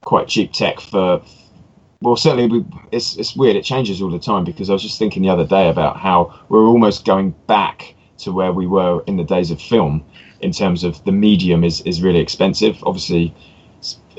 [0.04, 1.20] quite cheap tech for.
[2.00, 3.56] Well, certainly, we, it's it's weird.
[3.56, 6.32] It changes all the time because I was just thinking the other day about how
[6.48, 10.04] we're almost going back to where we were in the days of film
[10.40, 12.82] in terms of the medium is is really expensive.
[12.84, 13.34] Obviously,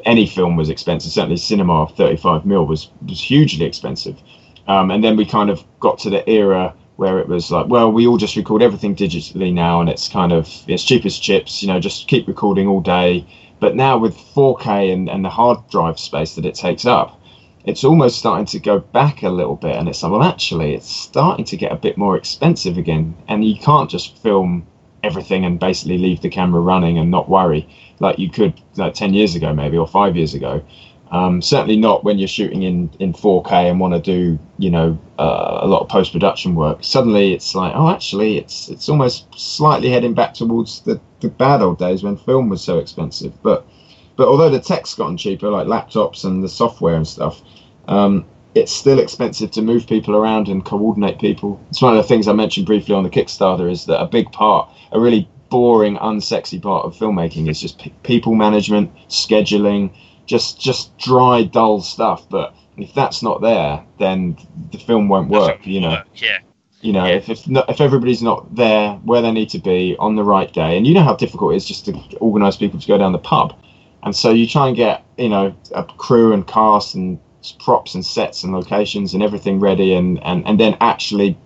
[0.05, 1.11] any film was expensive.
[1.11, 4.21] Certainly, cinema of 35 mil was was hugely expensive.
[4.67, 7.91] Um, and then we kind of got to the era where it was like, well,
[7.91, 11.61] we all just record everything digitally now, and it's kind of it's cheap as chips.
[11.61, 13.25] You know, just keep recording all day.
[13.59, 17.21] But now with 4K and, and the hard drive space that it takes up,
[17.63, 19.75] it's almost starting to go back a little bit.
[19.75, 23.15] And it's like, well, actually, it's starting to get a bit more expensive again.
[23.29, 24.67] And you can't just film
[25.03, 27.67] everything and basically leave the camera running and not worry.
[27.99, 30.63] Like you could like 10 years ago maybe or five years ago.
[31.11, 34.97] Um, certainly not when you're shooting in, in 4k and want to do you know
[35.19, 36.79] uh, a lot of post-production work.
[36.81, 41.61] Suddenly it's like oh actually it's it's almost slightly heading back towards the, the bad
[41.61, 43.33] old days when film was so expensive.
[43.43, 43.67] But
[44.15, 47.41] but although the tech's gotten cheaper like laptops and the software and stuff
[47.87, 52.07] um, it's still expensive to move people around and coordinate people it's one of the
[52.07, 55.97] things i mentioned briefly on the kickstarter is that a big part a really boring,
[55.97, 59.93] unsexy part of filmmaking is just p- people management, scheduling,
[60.25, 62.27] just just dry, dull stuff.
[62.27, 64.35] But if that's not there, then
[64.71, 65.67] the film won't work.
[65.67, 66.39] You know, yeah,
[66.81, 67.17] you know, Yeah.
[67.17, 70.51] if if, not, if everybody's not there where they need to be on the right
[70.51, 73.11] day, and you know how difficult it is just to organise people to go down
[73.11, 73.53] the pub,
[74.01, 77.19] and so you try and get you know a crew and cast and
[77.51, 81.37] props and sets and locations and everything ready, and and and then actually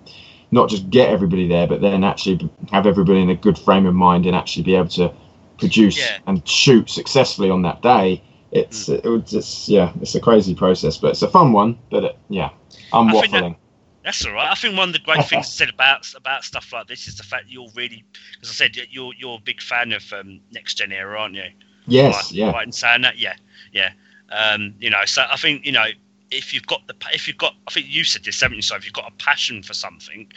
[0.52, 3.94] not just get everybody there, but then actually have everybody in a good frame of
[3.94, 5.14] mind and actually be able to
[5.60, 6.20] produce Yeah.
[6.28, 8.22] and shoot successfully on that day.
[8.52, 11.78] It's it would just yeah, it's a crazy process, but it's a fun one.
[11.90, 12.50] But it, yeah,
[12.94, 13.56] I'm I that- waffling.
[14.04, 14.50] That's all right.
[14.50, 17.24] I think one of the great things said about about stuff like this is the
[17.24, 18.06] fact that you're really,
[18.42, 21.44] as I said, you're you're a big fan of um, next gen era, aren't you?
[21.88, 22.52] Yes, right, yeah.
[22.52, 23.36] right in saying that, yeah,
[23.74, 23.92] yeah.
[24.32, 25.86] Um, you know, so I think you know
[26.32, 28.62] if you've got the if you've got, I think you said this, haven't you?
[28.62, 30.32] So if you've got a passion for something,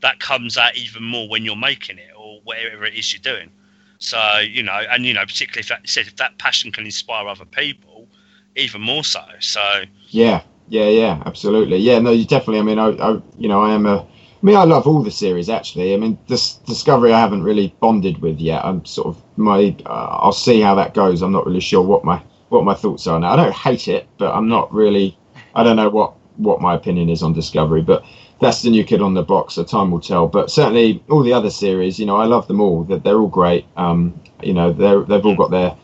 [0.00, 3.50] that comes out even more when you're making it or whatever it is you're doing.
[3.98, 7.28] So you know, and you know, particularly if that said if that passion can inspire
[7.28, 8.08] other people,
[8.56, 9.24] even more so.
[9.40, 11.78] So Yeah, yeah, yeah, absolutely.
[11.78, 12.60] Yeah, no, you definitely.
[12.60, 14.00] I mean, I, I, you know, I am a.
[14.00, 15.94] I mean, I love all the series actually.
[15.94, 18.64] I mean, this Discovery I haven't really bonded with yet.
[18.64, 19.76] I'm sort of my.
[19.86, 21.22] Uh, I'll see how that goes.
[21.22, 23.32] I'm not really sure what my what my thoughts are now.
[23.32, 25.16] I don't hate it, but I'm not really.
[25.54, 28.04] I don't know what what my opinion is on Discovery, but
[28.40, 30.28] that's the new kid on the block, so time will tell.
[30.28, 32.84] But certainly, all the other series, you know, I love them all.
[32.84, 33.66] That they're all great.
[33.76, 35.76] Um, you know, they're they've all got their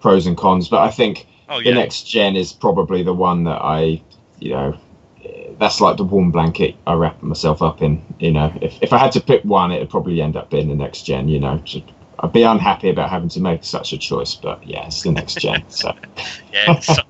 [0.00, 3.60] pros and cons, but I think oh the next gen is probably the one that
[3.62, 4.02] I,
[4.38, 4.78] you know,
[5.58, 8.02] that's like the warm blanket I wrap myself up in.
[8.18, 10.74] You know, if, if I had to pick one, it'd probably end up being the
[10.74, 11.28] next gen.
[11.28, 11.82] You know, So
[12.20, 15.36] I'd be unhappy about having to make such a choice, but yeah, it's the next
[15.36, 15.64] gen.
[15.68, 15.94] So
[16.52, 16.78] yeah.
[16.80, 17.02] so,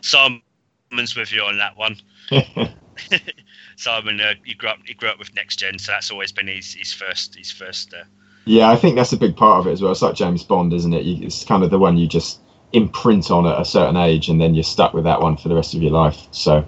[0.00, 1.96] Simon's with you on that one.
[3.76, 6.46] Simon, uh, you grew up you grew up with next gen, so that's always been
[6.48, 7.92] his, his first his first.
[7.92, 8.04] Uh,
[8.46, 9.92] yeah, I think that's a big part of it as well.
[9.92, 11.04] It's like James Bond, isn't it?
[11.04, 12.40] You, it's kind of the one you just
[12.72, 15.54] imprint on at a certain age, and then you're stuck with that one for the
[15.54, 16.28] rest of your life.
[16.30, 16.66] So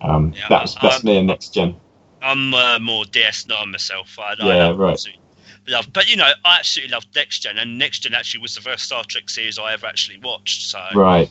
[0.00, 1.76] um, Yeah, that's that's me and next gen.
[2.22, 4.18] I'm uh, more DS9 myself.
[4.18, 4.90] I, I Yeah, love, right.
[4.90, 5.22] absolutely
[5.68, 8.60] Love, but you know, I absolutely love Next Gen, and Next Gen actually was the
[8.60, 10.62] first Star Trek series I ever actually watched.
[10.70, 11.30] So, Right.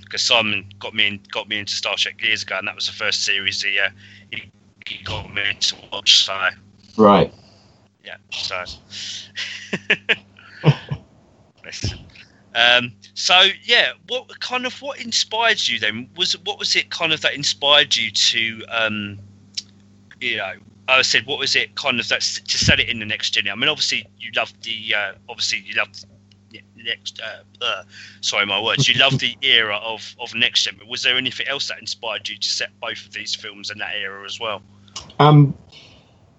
[0.00, 2.86] because Simon got me in, got me into Star Trek years ago, and that was
[2.86, 3.90] the first series he uh,
[4.30, 4.50] he,
[4.86, 6.24] he got me to watch.
[6.24, 6.48] So,
[6.96, 7.32] Right.
[8.04, 8.64] yeah, so.
[12.52, 16.08] Um, so yeah, what kind of what inspired you then?
[16.16, 19.18] Was what was it kind of that inspired you to, um,
[20.20, 20.52] you know,
[20.88, 23.48] I said what was it kind of that to set it in the next gen?
[23.48, 25.88] I mean, obviously you love the, uh, obviously you love
[26.50, 27.20] the next.
[27.20, 27.82] Uh, uh,
[28.20, 28.88] sorry, my words.
[28.88, 30.80] You love the era of of next gen.
[30.88, 33.94] Was there anything else that inspired you to set both of these films in that
[33.96, 34.62] era as well?
[35.18, 35.56] Um,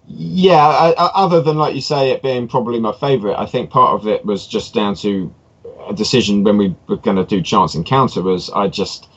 [0.06, 3.70] yeah, I, I, other than like you say, it being probably my favourite, I think
[3.70, 5.32] part of it was just down to
[5.88, 8.22] a decision when we were going to do Chance Encounter.
[8.22, 9.08] Was I just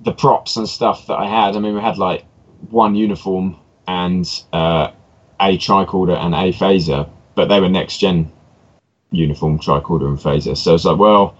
[0.00, 1.56] the props and stuff that I had?
[1.56, 2.24] I mean, we had like
[2.70, 3.56] one uniform
[3.88, 4.88] and uh,
[5.40, 8.30] a tricorder and a phaser, but they were next gen
[9.10, 10.56] uniform tricorder and phaser.
[10.56, 11.34] So it's like, well,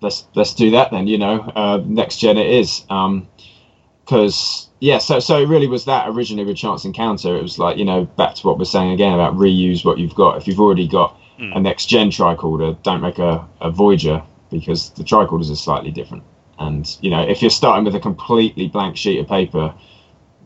[0.00, 1.06] let's let's do that then.
[1.08, 2.82] You know, uh, next gen it is.
[4.04, 7.36] Because yeah, so so it really was that originally with Chance Encounter.
[7.36, 10.14] It was like you know back to what we're saying again about reuse what you've
[10.14, 10.36] got.
[10.36, 11.56] If you've already got Mm.
[11.56, 16.22] a next gen tricorder, don't make a, a Voyager because the tricorders are slightly different.
[16.60, 19.74] And you know, if you're starting with a completely blank sheet of paper,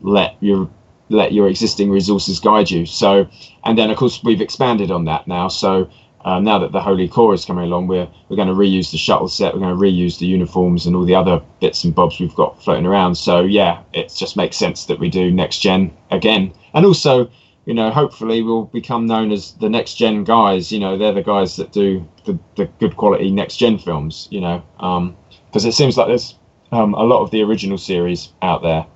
[0.00, 0.66] let your
[1.08, 2.86] let your existing resources guide you.
[2.86, 3.28] So,
[3.64, 5.48] and then of course we've expanded on that now.
[5.48, 5.88] So
[6.24, 8.98] uh, now that the Holy Core is coming along, we're we're going to reuse the
[8.98, 12.20] shuttle set, we're going to reuse the uniforms and all the other bits and bobs
[12.20, 13.14] we've got floating around.
[13.14, 17.30] So yeah, it just makes sense that we do next gen again, and also.
[17.66, 20.72] You know, hopefully we'll become known as the next gen guys.
[20.72, 24.26] You know, they're the guys that do the, the good quality next gen films.
[24.30, 26.34] You know, because it seems like there's
[26.72, 28.86] um, a lot of the original series out there,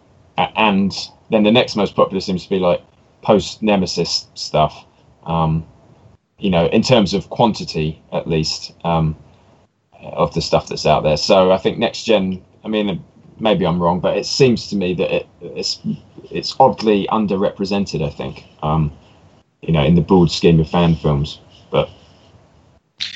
[0.56, 0.90] and
[1.32, 2.82] then the next most popular seems to be like
[3.22, 4.84] post Nemesis stuff.
[5.24, 5.66] Um,
[6.38, 9.16] you know, in terms of quantity, at least, um,
[10.02, 11.16] of the stuff that's out there.
[11.16, 12.42] So I think next gen.
[12.64, 13.04] I mean,
[13.38, 15.80] maybe I'm wrong, but it seems to me that it, it's
[16.30, 18.04] it's oddly underrepresented.
[18.04, 18.92] I think, um,
[19.62, 21.40] you know, in the broad scheme of fan films,
[21.70, 21.88] but.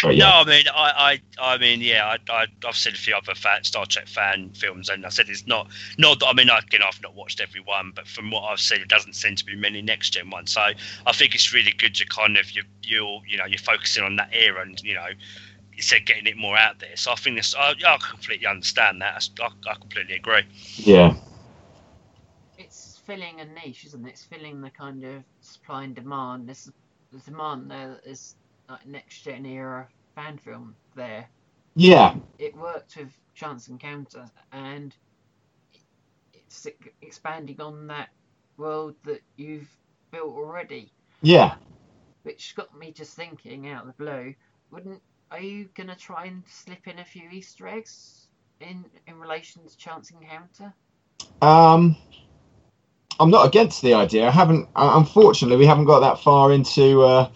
[0.02, 3.14] But No, I mean, I, I, I mean, yeah, I, I, I've seen a few
[3.14, 5.68] other fan, Star Trek fan films, and I said it's not,
[5.98, 6.20] not.
[6.20, 8.88] that- I mean, again, I've not watched every one, but from what I've seen, it
[8.88, 10.52] doesn't seem to be many next gen ones.
[10.52, 14.04] So I think it's really good to kind of you, you're, you know, you're focusing
[14.04, 15.06] on that era, and you know,
[15.76, 16.96] instead of getting it more out there.
[16.96, 19.28] So I think this, I, I completely understand that.
[19.40, 20.42] I, I completely agree.
[20.76, 21.14] yeah,
[22.56, 24.10] It's filling a niche, isn't it?
[24.10, 26.48] It's filling the kind of supply and demand.
[26.48, 26.70] There's
[27.12, 28.36] the demand there that is
[28.68, 31.30] like next gen era fan film there.
[31.76, 34.96] yeah, It worked with Chance Encounter, and
[36.32, 36.66] it's
[37.02, 38.10] expanding on that
[38.56, 39.70] world that you've
[40.10, 40.92] built already.
[41.22, 41.54] yeah.
[42.22, 44.34] which got me just thinking out of the blue.
[44.70, 48.28] Wouldn't are you gonna try and slip in a few Easter eggs
[48.60, 50.74] in in relation to Chance Encounter?
[51.42, 51.96] Um,
[53.18, 54.26] I'm not against the idea.
[54.26, 54.68] I haven't.
[54.76, 57.28] uh, Unfortunately, we haven't got that far into uh,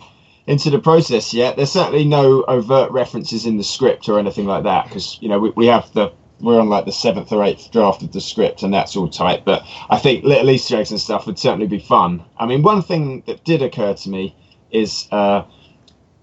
[0.46, 1.56] into the process yet.
[1.56, 5.38] There's certainly no overt references in the script or anything like that because you know
[5.38, 8.62] we, we have the we're on like the seventh or eighth draft of the script
[8.62, 9.44] and that's all tight.
[9.44, 12.24] But I think little Easter eggs and stuff would certainly be fun.
[12.38, 14.36] I mean, one thing that did occur to me
[14.70, 15.08] is.
[15.10, 15.44] Uh,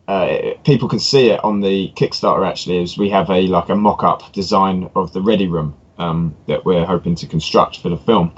[0.08, 2.47] uh, people can see it on the Kickstarter.
[2.47, 6.63] Actually, is we have a like a mock-up design of the ready room um, that
[6.63, 8.32] we're hoping to construct for the film,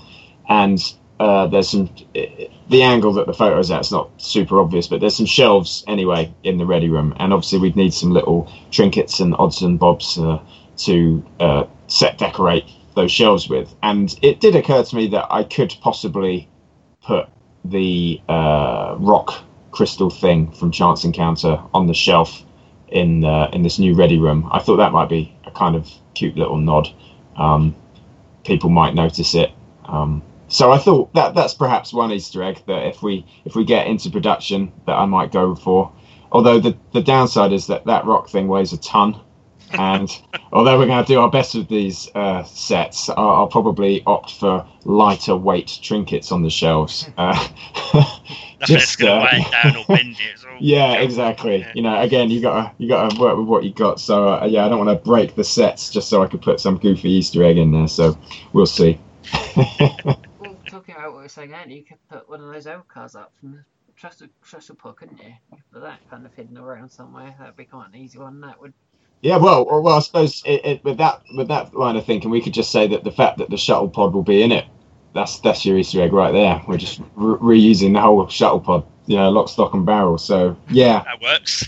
[0.50, 0.82] and
[1.20, 1.90] uh, there's some
[2.70, 6.32] the angle that the photo's at is not super obvious, but there's some shelves anyway
[6.44, 10.18] in the ready room, and obviously we'd need some little trinkets and odds and bobs
[10.20, 10.40] uh,
[10.78, 13.74] to uh, set decorate those shelves with.
[13.84, 16.48] And it did occur to me that I could possibly
[17.04, 17.28] put
[17.66, 22.44] the uh, rock crystal thing from Chance Encounter on the shelf
[22.90, 24.48] in uh, in this new ready room.
[24.52, 26.90] I thought that might be a kind of cute little nod.
[27.36, 27.76] Um,
[28.46, 29.52] people might notice it.
[29.86, 33.64] Um, so I thought that that's perhaps one Easter egg that if we if we
[33.64, 35.92] get into production that I might go for.
[36.32, 39.20] Although the the downside is that that rock thing weighs a ton,
[39.72, 40.10] and
[40.52, 44.34] although we're going to do our best with these uh, sets, I'll, I'll probably opt
[44.34, 47.10] for lighter weight trinkets on the shelves.
[47.18, 47.48] Uh,
[48.66, 50.38] Just, uh, it down or bend it.
[50.60, 51.66] Yeah, exactly.
[51.74, 54.02] You know, again, you gotta you gotta work with what you got.
[54.02, 56.60] So uh, yeah, I don't want to break the sets just so I could put
[56.60, 57.88] some goofy Easter egg in there.
[57.88, 58.18] So
[58.52, 59.00] we'll see.
[60.90, 62.88] Well, talking about what we are saying earlier, you could put one of those old
[62.88, 63.64] cars up from the
[64.00, 65.30] Trustal Trustal Pod, couldn't you?
[65.52, 67.36] You could put that kind of hidden around somewhere.
[67.40, 68.42] That'd be quite an easy one.
[68.42, 68.74] That would.
[69.22, 72.32] Yeah, well, well, well I suppose it, it, with that with that line of thinking,
[72.32, 74.66] we could just say that the fact that the shuttle pod will be in it,
[75.14, 76.62] that's that's your Easter egg right there.
[76.68, 80.18] We're just re- reusing the whole shuttle pod, you know, lock, stock, and barrel.
[80.18, 81.68] So yeah, That works.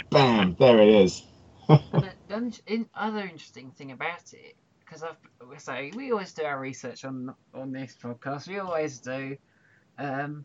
[0.10, 1.22] bam, there it is.
[1.68, 4.56] And the- the in, other interesting thing about it,
[4.92, 8.48] because I've we say we always do our research on on this podcast.
[8.48, 9.36] We always do.
[9.98, 10.44] Um,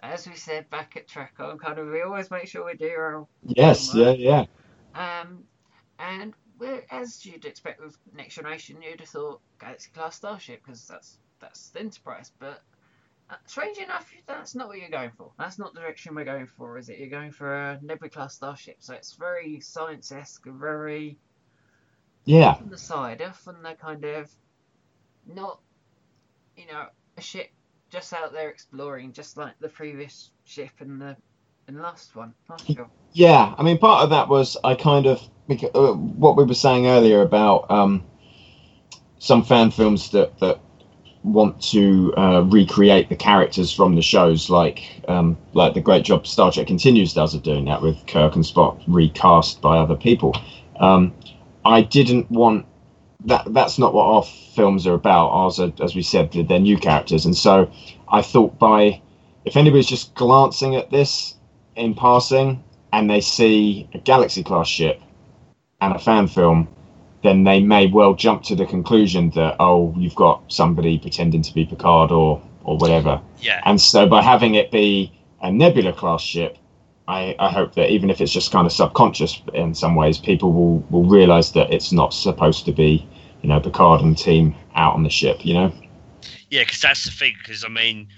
[0.00, 3.26] as we said back at Trekon, kind of we always make sure we do our
[3.42, 4.44] Yes, yeah, yeah,
[4.94, 5.42] Um,
[5.98, 10.86] and we're, as you'd expect with Next Generation, you'd have thought Galaxy class starship because
[10.86, 12.30] that's that's the Enterprise.
[12.38, 12.62] But
[13.30, 15.32] uh, strange enough, that's not what you're going for.
[15.38, 16.98] That's not the direction we're going for, is it?
[16.98, 21.18] You're going for a Nebula class starship, so it's very science esque, very
[22.28, 22.56] yeah.
[22.60, 24.30] on the side, off on the kind of
[25.26, 25.60] not,
[26.56, 27.48] you know, a ship
[27.90, 31.16] just out there exploring, just like the previous ship and the
[31.68, 32.70] and last one, last.
[33.12, 35.20] Yeah, I mean, part of that was I kind of
[35.50, 38.04] uh, what we were saying earlier about um,
[39.18, 40.60] some fan films that that
[41.24, 46.26] want to uh, recreate the characters from the shows, like um, like the great job
[46.26, 50.34] Star Trek Continues does of doing that with Kirk and Spock recast by other people.
[50.78, 51.14] Um,
[51.68, 52.64] I didn't want
[53.26, 53.52] that.
[53.52, 55.28] That's not what our films are about.
[55.28, 57.70] Ours are, as we said, they're new characters, and so
[58.08, 59.02] I thought by
[59.44, 61.34] if anybody's just glancing at this
[61.76, 65.00] in passing and they see a Galaxy class ship
[65.80, 66.68] and a fan film,
[67.22, 71.52] then they may well jump to the conclusion that oh, you've got somebody pretending to
[71.52, 73.20] be Picard or or whatever.
[73.40, 73.60] Yeah.
[73.66, 75.12] And so by having it be
[75.42, 76.56] a Nebula class ship,
[77.08, 80.52] I, I hope that even if it's just kind of subconscious in some ways, people
[80.52, 83.08] will will realise that it's not supposed to be,
[83.42, 85.44] you know, Picard and team out on the ship.
[85.44, 85.72] You know.
[86.50, 87.34] Yeah, because that's the thing.
[87.38, 88.08] Because I mean,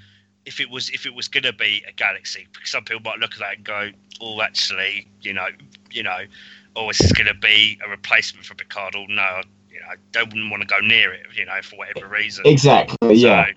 [0.44, 3.34] if it was if it was going to be a galaxy, some people might look
[3.34, 5.46] at that and go, "Oh, actually, you know,
[5.92, 6.24] you know,
[6.74, 9.96] oh, this is going to be a replacement for Picard." Or no, you know, I
[10.10, 12.44] don't want to go near it, you know, for whatever reason.
[12.44, 13.14] Exactly.
[13.14, 13.52] Yeah.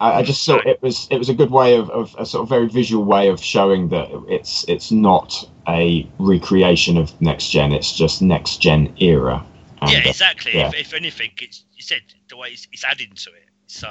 [0.00, 2.42] I, I just thought it was it was a good way of, of a sort
[2.42, 7.72] of very visual way of showing that it's it's not a recreation of next gen.
[7.72, 9.44] It's just next gen era.
[9.80, 10.54] And, yeah, uh, exactly.
[10.54, 10.68] yeah.
[10.68, 13.48] If, if anything, it's you said the way it's, it's adding to it.
[13.66, 13.88] So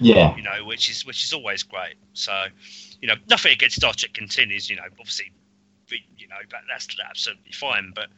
[0.00, 1.94] yeah, you know, which is which is always great.
[2.12, 2.46] So,
[3.00, 4.68] you know, nothing against Star Trek continues.
[4.68, 5.32] You know, obviously,
[5.90, 7.92] you know, but that's absolutely fine.
[7.94, 8.08] But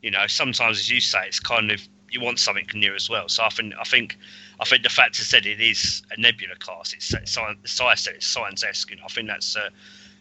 [0.00, 1.80] you know, sometimes, as you say, it's kind of
[2.14, 3.28] you want something new as well.
[3.28, 4.16] So I think I think
[4.60, 6.92] I think the fact is that it is a Nebula class.
[6.92, 7.58] It's, it's science.
[7.70, 8.90] Science said it's science esque.
[8.90, 9.56] You know, I think that's.
[9.56, 9.70] Uh,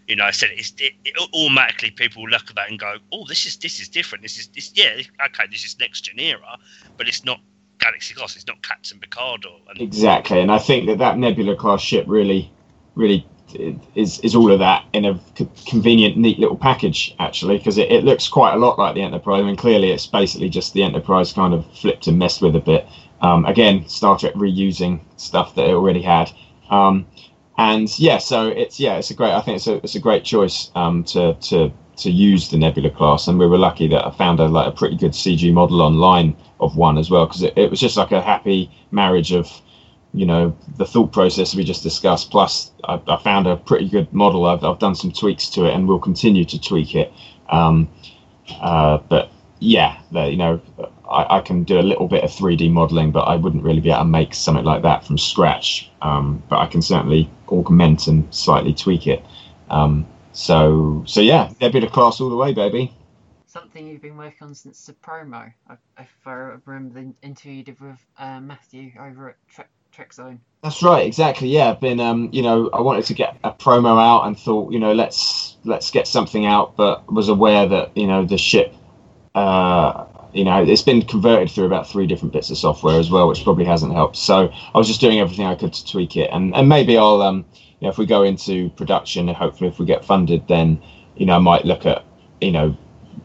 [0.05, 3.25] you know, I said it's it, it, automatically people look at that and go, "Oh,
[3.25, 4.21] this is this is different.
[4.21, 6.57] This is this yeah, okay, this is next gen era,
[6.97, 7.39] but it's not
[7.79, 8.35] Galaxy class.
[8.35, 10.41] It's not Captain Picard or and exactly.
[10.41, 12.51] And I think that that Nebula class ship really,
[12.95, 13.25] really
[13.95, 15.19] is is all of that in a
[15.65, 19.43] convenient, neat little package actually, because it, it looks quite a lot like the Enterprise.
[19.43, 22.87] Mean, clearly it's basically just the Enterprise kind of flipped and messed with a bit.
[23.21, 26.31] Um, again, Star Trek reusing stuff that it already had.
[26.69, 27.05] Um,
[27.57, 29.31] and yeah, so it's yeah, it's a great.
[29.31, 32.89] I think it's a it's a great choice um, to to to use the Nebula
[32.89, 35.81] class, and we were lucky that I found a like a pretty good CG model
[35.81, 39.49] online of one as well, because it, it was just like a happy marriage of
[40.13, 42.31] you know the thought process we just discussed.
[42.31, 44.45] Plus, I, I found a pretty good model.
[44.45, 47.11] I've I've done some tweaks to it, and we'll continue to tweak it.
[47.49, 47.89] Um,
[48.61, 50.61] uh, but yeah, the, you know,
[51.09, 53.89] I, I can do a little bit of 3D modeling, but I wouldn't really be
[53.89, 55.89] able to make something like that from scratch.
[56.01, 59.23] Um, but I can certainly augment and slightly tweak it.
[59.69, 62.93] Um, so, so yeah, Nebula class all the way, baby.
[63.45, 65.53] Something you've been working on since the promo.
[65.99, 70.39] If I remember the interview you did with uh, Matthew over at Trek, Trek Zone.
[70.63, 71.49] That's right, exactly.
[71.49, 74.73] Yeah, I've been, um, you know, I wanted to get a promo out and thought,
[74.73, 78.73] you know, let's let's get something out, but was aware that you know the ship,
[79.35, 83.27] uh, you know, it's been converted through about three different bits of software as well,
[83.27, 84.15] which probably hasn't helped.
[84.15, 87.21] So I was just doing everything I could to tweak it, and and maybe I'll,
[87.21, 87.45] um,
[87.79, 90.81] you know, if we go into production, and hopefully if we get funded, then
[91.15, 92.03] you know I might look at,
[92.41, 92.75] you know,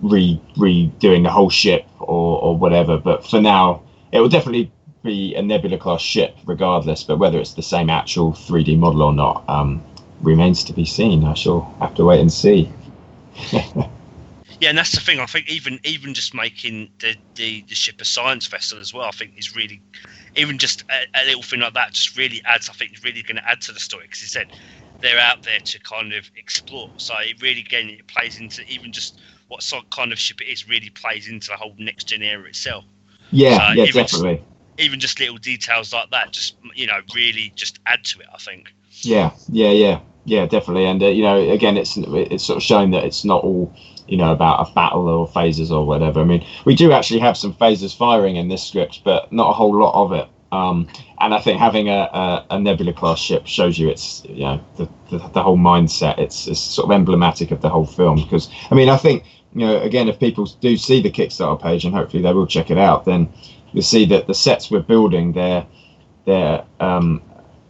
[0.02, 2.98] re redoing the whole ship or or whatever.
[2.98, 4.70] But for now, it will definitely
[5.02, 7.02] be a Nebula class ship, regardless.
[7.04, 9.82] But whether it's the same actual 3D model or not um,
[10.20, 11.24] remains to be seen.
[11.24, 12.70] I shall have to wait and see.
[14.60, 15.20] Yeah, and that's the thing.
[15.20, 19.04] I think even even just making the the, the ship a science vessel as well,
[19.04, 19.80] I think is really
[20.36, 22.68] even just a, a little thing like that just really adds.
[22.68, 24.48] I think it's really going to add to the story because he said
[25.00, 26.90] they're out there to kind of explore.
[26.96, 30.40] So it really again it plays into even just what sort of kind of ship
[30.40, 32.84] it is really plays into the whole next gen era itself.
[33.30, 34.42] Yeah, yeah, definitely.
[34.78, 38.26] Even just little details like that, just you know, really just add to it.
[38.32, 38.72] I think.
[39.02, 40.86] Yeah, yeah, yeah, yeah, definitely.
[40.86, 43.74] And uh, you know, again, it's it's sort of showing that it's not all
[44.06, 46.20] you know about a battle or phasers or whatever.
[46.20, 49.52] I mean, we do actually have some phasers firing in this script, but not a
[49.52, 50.28] whole lot of it.
[50.50, 50.88] Um,
[51.20, 54.64] and I think having a, a, a Nebula class ship shows you it's you know
[54.76, 56.18] the, the, the whole mindset.
[56.18, 59.24] It's, it's sort of emblematic of the whole film because I mean I think
[59.54, 62.70] you know again if people do see the Kickstarter page and hopefully they will check
[62.70, 63.28] it out, then
[63.72, 65.66] you'll see that the sets we're building they're
[66.26, 67.22] they're um,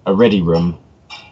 [0.07, 0.79] a ready room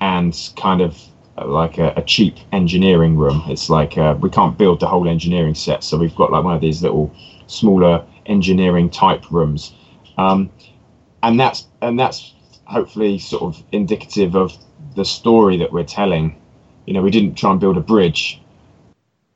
[0.00, 1.00] and kind of
[1.44, 3.42] like a, a cheap engineering room.
[3.46, 6.54] It's like uh, we can't build the whole engineering set, so we've got like one
[6.54, 7.12] of these little
[7.46, 9.72] smaller engineering type rooms,
[10.18, 10.50] um,
[11.22, 12.34] and that's and that's
[12.66, 14.56] hopefully sort of indicative of
[14.96, 16.36] the story that we're telling.
[16.86, 18.40] You know, we didn't try and build a bridge.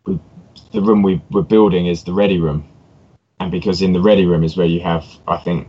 [0.07, 0.19] We,
[0.73, 2.65] the room we we're building is the ready room,
[3.41, 5.67] and because in the ready room is where you have, I think,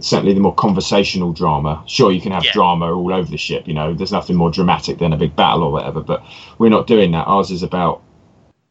[0.00, 1.82] certainly the more conversational drama.
[1.86, 2.52] Sure, you can have Yeah.
[2.52, 3.68] drama all over the ship.
[3.68, 6.00] You know, there's nothing more dramatic than a big battle or whatever.
[6.02, 6.22] But
[6.58, 7.26] we're not doing that.
[7.26, 8.00] Ours is about,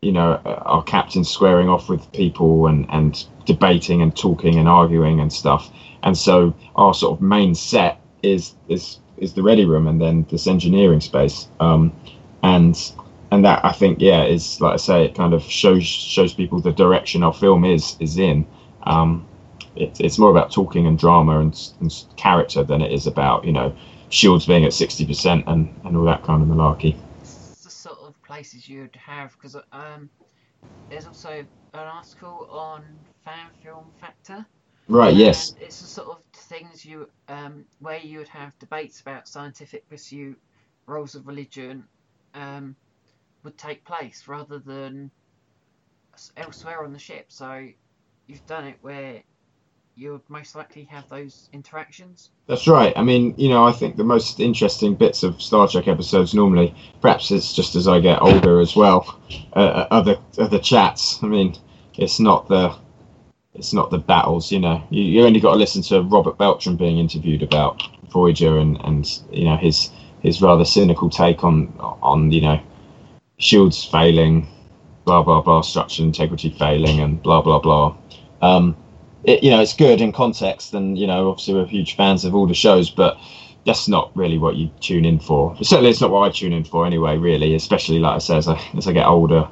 [0.02, 5.20] you know, our captain squaring off with people and and debating and talking and arguing
[5.20, 5.72] and stuff.
[6.04, 10.26] And so our sort of main set is is is the ready room and then
[10.30, 11.48] this engineering space.
[11.60, 11.94] Um,
[12.44, 12.94] and
[13.34, 16.60] and that I think yeah is like I say it kind of shows shows people
[16.60, 18.46] the direction our film is is in.
[18.84, 19.28] Um,
[19.76, 23.52] it, it's more about talking and drama and, and character than it is about you
[23.52, 23.76] know
[24.10, 26.96] shields being at sixty percent and and all that kind of malarkey.
[27.22, 30.12] It's the sort of places you'd have because um,
[30.92, 32.84] there's also an article on
[33.26, 34.46] Fan Film Factor.
[34.88, 35.16] Right.
[35.16, 35.56] Yes.
[35.60, 40.38] It's the sort of things you um, where you would have debates about scientific pursuit,
[40.86, 41.86] roles of religion,
[42.34, 42.76] um,
[43.44, 45.12] would take place rather than
[46.38, 47.26] elsewhere on the ship.
[47.30, 47.68] So
[48.28, 49.24] you've done it where
[49.96, 52.32] you would most likely have those interactions.
[52.48, 52.94] That's right.
[52.96, 56.74] I mean, you know, I think the most interesting bits of Star Trek episodes normally,
[57.00, 59.20] perhaps it's just as I get older as well,
[59.56, 61.22] uh, uh other other chats.
[61.22, 61.56] I mean,
[61.96, 62.76] it's not the
[63.54, 64.52] it's not the battles.
[64.52, 68.58] You know, you, you only got to listen to Robert Beltran being interviewed about Voyager
[68.58, 69.92] and and you know his
[70.22, 72.60] his rather cynical take on on you know
[73.44, 74.48] shields failing,
[75.06, 77.96] blah blah blah, structural integrity failing, and blah blah blah.
[78.42, 78.76] Um,
[79.24, 82.34] it, you know, it's good in context, and you know, obviously we're huge fans of
[82.34, 83.18] all the shows, but
[83.66, 85.56] that's not really what you tune in for.
[85.62, 87.18] Certainly, it's not what I tune in for anyway.
[87.18, 89.48] Really, especially like I say, as I, as I get older,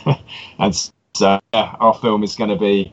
[0.58, 0.74] and
[1.14, 2.92] so yeah, our film is going to be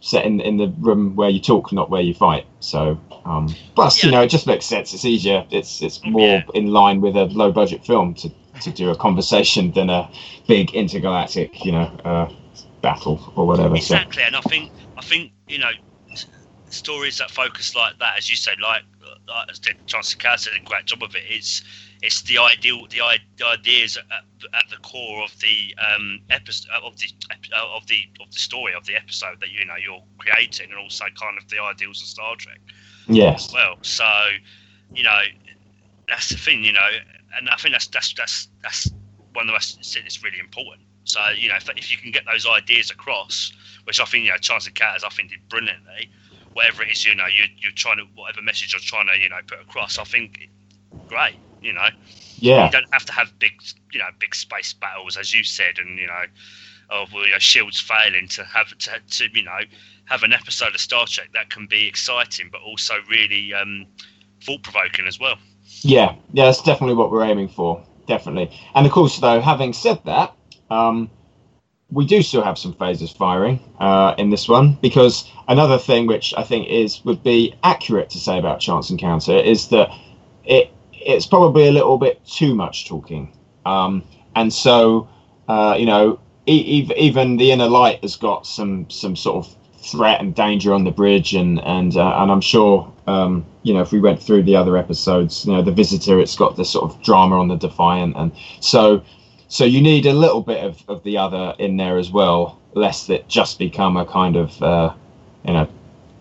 [0.00, 2.46] set in in the room where you talk, not where you fight.
[2.60, 4.06] So, um, plus, yeah.
[4.06, 4.92] you know, it just makes sense.
[4.94, 5.46] It's easier.
[5.50, 6.42] It's it's more yeah.
[6.54, 8.30] in line with a low budget film to
[8.62, 10.10] to do a conversation than a
[10.46, 12.32] big intergalactic, you know, uh,
[12.80, 13.76] battle or whatever.
[13.76, 14.26] Exactly, so.
[14.26, 15.70] and I think I think you know
[16.72, 18.82] stories that focus like that, as you say, like,
[19.28, 21.22] like as Chance Encounters did a great job of it.
[21.28, 21.62] It's
[22.02, 23.00] it's the ideal, the,
[23.36, 27.06] the ideas at, at, the core of the um, episode of the
[27.54, 31.04] of the of the story of the episode that you know you're creating, and also
[31.18, 32.60] kind of the ideals of Star Trek.
[33.08, 33.52] Yes.
[33.52, 34.04] well, so
[34.94, 35.20] you know
[36.12, 36.88] that's the thing, you know,
[37.36, 38.90] and I think that's that's that's that's
[39.32, 40.82] one of the most it's really important.
[41.04, 43.50] So you know, if, if you can get those ideas across,
[43.84, 46.10] which I think you know, Chance Encounters I think did brilliantly.
[46.52, 49.30] Whatever it is, you know, you you're trying to whatever message you're trying to you
[49.30, 50.50] know put across, I think
[51.08, 51.36] great.
[51.62, 51.88] You know,
[52.36, 53.52] yeah, you don't have to have big
[53.92, 56.24] you know big space battles as you said, and you know,
[56.90, 59.60] of you know, shields failing to have to, to you know
[60.04, 63.86] have an episode of Star Trek that can be exciting, but also really um,
[64.42, 65.36] thought provoking as well.
[65.82, 67.82] Yeah, yeah, that's definitely what we're aiming for.
[68.06, 68.50] Definitely.
[68.74, 70.34] And of course, though, having said that,
[70.70, 71.10] um,
[71.90, 76.34] we do still have some phasers firing uh, in this one because another thing which
[76.36, 79.90] I think is would be accurate to say about Chance Encounter is that
[80.44, 83.32] it it's probably a little bit too much talking,
[83.66, 84.04] um,
[84.36, 85.08] and so
[85.48, 90.20] uh, you know e- even the inner light has got some some sort of threat
[90.20, 93.92] and danger on the bridge, and and uh, and I'm sure um, you know if
[93.92, 97.02] we went through the other episodes, you know the visitor, it's got the sort of
[97.02, 99.02] drama on the Defiant, and so
[99.48, 103.10] so you need a little bit of, of the other in there as well, lest
[103.10, 104.94] it just become a kind of uh,
[105.44, 105.68] you know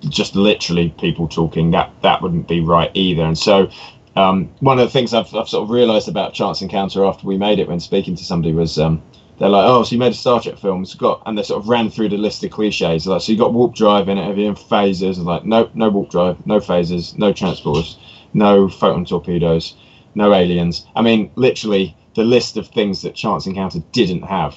[0.09, 1.71] just literally people talking.
[1.71, 3.69] That that wouldn't be right either, and so.
[4.13, 7.37] Um, one of the things I've, I've sort of realised about Chance Encounter after we
[7.37, 9.01] made it when speaking to somebody was um,
[9.41, 10.83] they're like, oh, so you made a Star Trek film.
[10.83, 13.07] It's got, and they sort of ran through the list of cliches.
[13.07, 14.47] Like, so you got warp drive in it, have you?
[14.47, 15.17] And phasers.
[15.17, 17.97] And like, nope, no warp drive, no phasers, no transporters,
[18.35, 19.75] no photon torpedoes,
[20.13, 20.85] no aliens.
[20.95, 24.55] I mean, literally, the list of things that Chance Encounter didn't have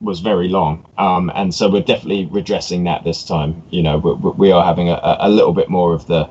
[0.00, 0.84] was very long.
[0.98, 3.62] Um, and so we're definitely redressing that this time.
[3.70, 6.28] You know, we, we are having a, a little bit more of the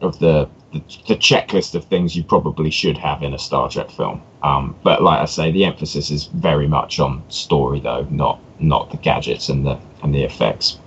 [0.00, 3.90] of the the, the, checklist of things you probably should have in a Star Trek
[3.90, 4.22] film.
[4.42, 8.90] Um, but like I say, the emphasis is very much on story, though, not not
[8.90, 10.78] the gadgets and the and the effects.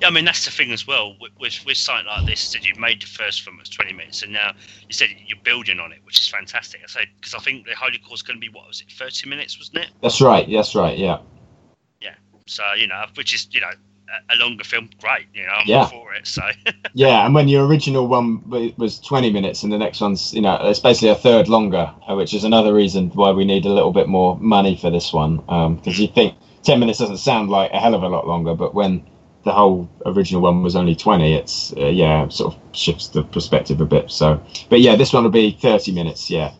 [0.00, 2.78] Yeah, I mean that's the thing as well with with, something like this that you've
[2.78, 4.52] made the first film was twenty minutes, and now
[4.88, 6.80] you said you're building on it, which is fantastic.
[6.84, 8.92] I said because I think the Holy Core is going to be what was it,
[8.92, 9.90] thirty minutes, wasn't it?
[10.02, 10.46] That's right.
[10.50, 10.98] That's right.
[10.98, 11.18] Yeah.
[12.00, 12.14] Yeah.
[12.46, 13.70] So you know, which is you know
[14.30, 15.26] a longer film, great.
[15.34, 15.86] You know, I'm yeah.
[15.86, 16.26] for it.
[16.26, 16.42] So
[16.94, 20.58] yeah, and when your original one was 20 minutes, and the next one's you know
[20.62, 23.92] it's basically a third longer, uh, which is another reason why we need a little
[23.92, 25.36] bit more money for this one.
[25.36, 26.34] Because um, you think
[26.64, 29.04] 10 minutes doesn't sound like a hell of a lot longer, but when
[29.44, 33.80] the whole original one was only 20, it's uh, yeah, sort of shifts the perspective
[33.80, 34.10] a bit.
[34.10, 36.28] So, but yeah, this one will be 30 minutes.
[36.28, 36.52] Yeah.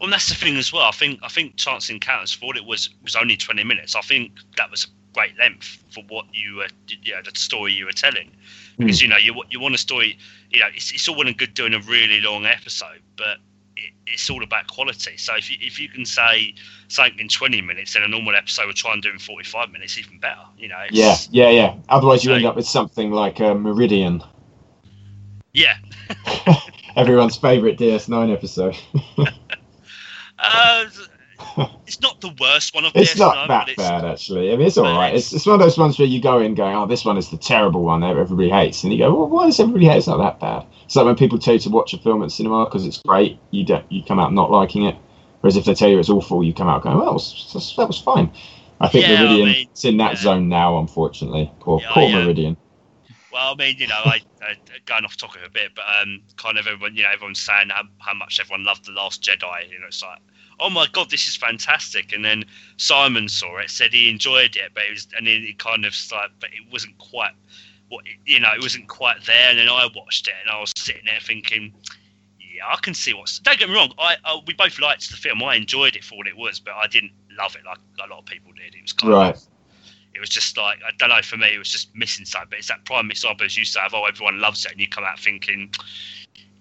[0.00, 0.82] Well, that's the thing as well.
[0.82, 3.94] I think I think Chance Encounters thought it was was only 20 minutes.
[3.94, 6.68] I think that was great length for what you were,
[7.02, 8.30] you know, the story you were telling.
[8.78, 9.02] Because mm.
[9.02, 10.18] you know, you you want a story.
[10.50, 13.38] You know, it's, it's all well and good doing a really long episode, but
[13.76, 15.16] it, it's all about quality.
[15.16, 16.54] So if you if you can say
[16.88, 19.70] something in twenty minutes, then a normal episode will try and do in forty five
[19.70, 20.44] minutes, even better.
[20.58, 20.84] You know.
[20.90, 21.74] Yeah, yeah, yeah.
[21.88, 24.22] Otherwise, you so, end up with something like a Meridian.
[25.54, 25.76] Yeah.
[26.96, 28.76] Everyone's favourite DS9 episode.
[30.38, 30.84] Uh,
[31.86, 34.52] it's not the worst one of It's DS9, not that it's, bad, actually.
[34.52, 35.14] I mean, it's all right.
[35.14, 37.30] It's, it's one of those ones where you go in going, oh, this one is
[37.30, 38.82] the terrible one that everybody hates.
[38.84, 39.98] And you go, well, why does everybody hate it?
[39.98, 40.66] It's not that bad.
[40.84, 43.38] It's like when people tell you to watch a film at cinema because it's great,
[43.50, 44.96] you don't, you come out not liking it.
[45.40, 47.86] Whereas if they tell you it's awful, you come out going, well, that was, that
[47.86, 48.32] was fine.
[48.80, 50.20] I think Yeah, I Meridian's mean, in that yeah.
[50.20, 51.50] zone now, unfortunately.
[51.60, 52.10] Poor, Yeah, poor.
[52.10, 52.56] Meridian.
[53.32, 54.54] Well, I mean, you know, I, I
[54.86, 57.82] going off topic a bit, but um, kind of everyone, you know, everyone's saying how,
[57.98, 59.70] how much everyone loved the Last Jedi.
[59.70, 60.18] You know, it's like,
[60.60, 62.12] oh my god, this is fantastic.
[62.12, 62.44] And then
[62.76, 65.94] Simon saw it, said he enjoyed it, but it was, and then it kind of
[66.12, 67.32] like, but it wasn't quite
[67.88, 69.50] what you know, it wasn't quite there.
[69.50, 71.72] And then I watched it, and I was sitting there thinking,
[72.40, 73.38] yeah, I can see what's.
[73.38, 75.42] Don't get me wrong, I, I we both liked the film.
[75.42, 78.20] I enjoyed it for what it was, but I didn't love it like a lot
[78.20, 78.74] of people did.
[78.74, 79.34] It was kind Right.
[79.34, 79.42] of
[80.14, 81.20] it was just like I don't know.
[81.22, 82.48] For me, it was just missing something.
[82.50, 84.88] But it's that prime example, as you say, of oh, everyone loves it, and you
[84.88, 85.70] come out thinking,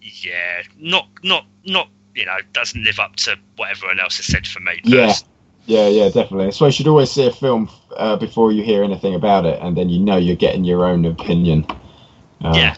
[0.02, 4.48] yeah, not not not you know, doesn't live up to what everyone else has said
[4.48, 4.82] for me.
[4.84, 5.14] Yeah.
[5.68, 6.52] Yeah, yeah, definitely.
[6.52, 9.76] So you should always see a film uh, before you hear anything about it, and
[9.76, 11.66] then you know you're getting your own opinion.
[12.44, 12.76] Uh, Yeah.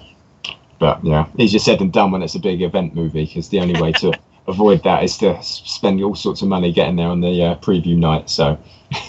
[0.80, 3.76] But yeah, easier said than done when it's a big event movie, because the only
[3.76, 4.14] way to
[4.48, 7.98] avoid that is to spend all sorts of money getting there on the uh, preview
[7.98, 8.30] night.
[8.30, 8.58] So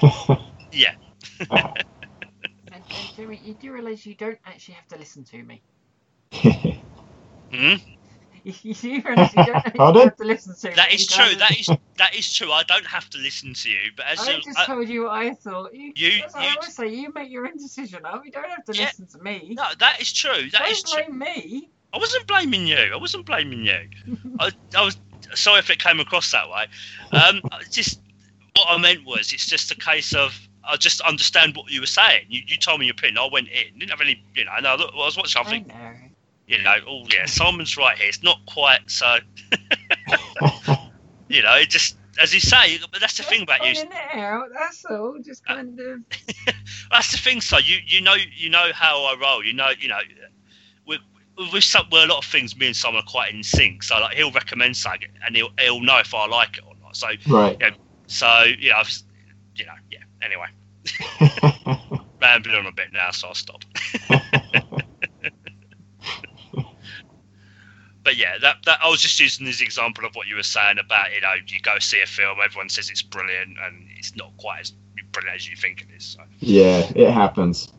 [0.72, 0.94] Yeah.
[2.72, 5.62] And, and Jimmy, you do realise you don't actually have to listen to me.
[7.52, 7.76] Hmm?
[8.62, 10.74] You do realise you don't have to listen to me.
[10.76, 11.34] That You is true.
[11.36, 12.50] That is that is true.
[12.52, 15.04] I don't have to listen to you, but as I you, just I- told you
[15.04, 15.74] what I thought.
[15.74, 16.88] You, You- that's what you- I always say.
[16.88, 18.04] You make your own decision.
[18.06, 18.24] Up.
[18.24, 18.86] You don't have to Yeah.
[18.86, 19.54] listen to me.
[19.56, 20.48] no, that is true.
[20.50, 21.02] That don't is true.
[21.04, 21.70] blame me.
[21.92, 22.90] I wasn't blaming you.
[22.92, 23.80] I wasn't blaming you.
[24.40, 24.96] I, I was
[25.34, 26.66] sorry if it came across that way.
[27.12, 27.40] Um,
[27.70, 28.00] just
[28.56, 31.86] what I meant was it's just a case of I just understand what you were
[31.86, 32.26] saying.
[32.28, 33.18] You, you told me your opinion.
[33.18, 33.78] I went in.
[33.78, 34.22] Didn't have any.
[34.34, 34.52] You know.
[34.56, 35.40] And I, look, I was watching.
[35.42, 35.74] I I think know.
[36.48, 36.74] You know.
[36.86, 38.08] Oh yeah, Simon's right here.
[38.08, 39.18] It's not quite so.
[41.28, 41.54] you know.
[41.56, 42.78] It just as you say.
[42.90, 43.74] But that's the thing about you.
[43.74, 44.48] Pointing it out.
[44.52, 45.18] That's all.
[45.24, 46.00] Just Uh, kind of.
[46.90, 47.40] That's the thing.
[47.40, 49.44] So you you know you know how I roll.
[49.44, 50.00] You know you know.
[50.86, 51.00] With,
[51.52, 53.84] with some, well, a lot of things, me and Simon are quite in sync.
[53.84, 56.96] So like he'll recommend something, and he'll he'll know if I like it or not.
[56.96, 57.56] So right.
[58.08, 58.90] so you know, I've,
[59.54, 59.98] you know, yeah.
[60.20, 60.46] Anyway,
[62.20, 63.64] rambling on a bit now, so I'll stop.
[68.08, 70.78] But yeah, that, that I was just using this example of what you were saying
[70.78, 74.34] about you know you go see a film, everyone says it's brilliant, and it's not
[74.38, 74.72] quite as
[75.12, 76.16] brilliant as you think it is.
[76.16, 77.70] So yeah, it happens.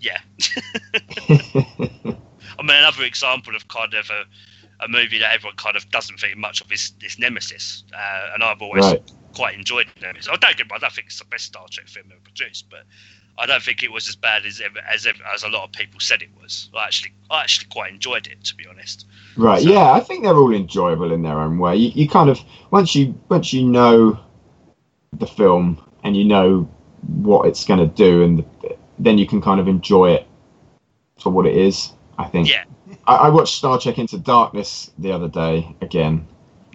[0.00, 0.16] yeah,
[1.28, 4.24] I mean another example of kind of a,
[4.82, 8.42] a movie that everyone kind of doesn't think much of is, is Nemesis, uh, and
[8.42, 9.12] I've always right.
[9.34, 10.30] quite enjoyed Nemesis.
[10.32, 12.84] I don't get, I don't think it's the best Star Trek film ever produced, but
[13.36, 14.62] I don't think it was as bad as
[14.92, 16.70] as as a lot of people said it was.
[16.76, 19.06] I actually, I actually quite enjoyed it, to be honest.
[19.36, 19.62] Right.
[19.62, 21.76] So- Yeah, I think they're all enjoyable in their own way.
[21.76, 24.18] You, you kind of once you once you know
[25.12, 26.68] the film and you know
[27.22, 28.44] what it's going to do, and
[28.98, 30.26] then you can kind of enjoy it
[31.18, 31.92] for what it is.
[32.18, 32.48] I think.
[32.48, 32.64] Yeah.
[33.06, 36.26] I, I watched Star Trek Into Darkness the other day again,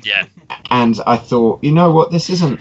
[0.04, 0.26] Yeah,
[0.70, 2.60] and I thought, you know what, this isn't.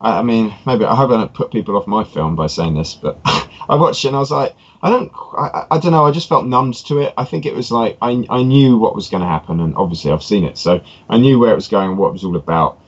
[0.00, 2.94] I, mean, maybe I hope I don't put people off my film by saying this,
[2.94, 6.04] but I watched it and I was like, I don't, I, I- don't know.
[6.06, 7.14] I just felt numbed to it.
[7.16, 10.12] I think it was like I, I knew what was going to happen, and obviously
[10.12, 10.80] I've seen it, so
[11.10, 12.78] I knew where it was going and what it was all about,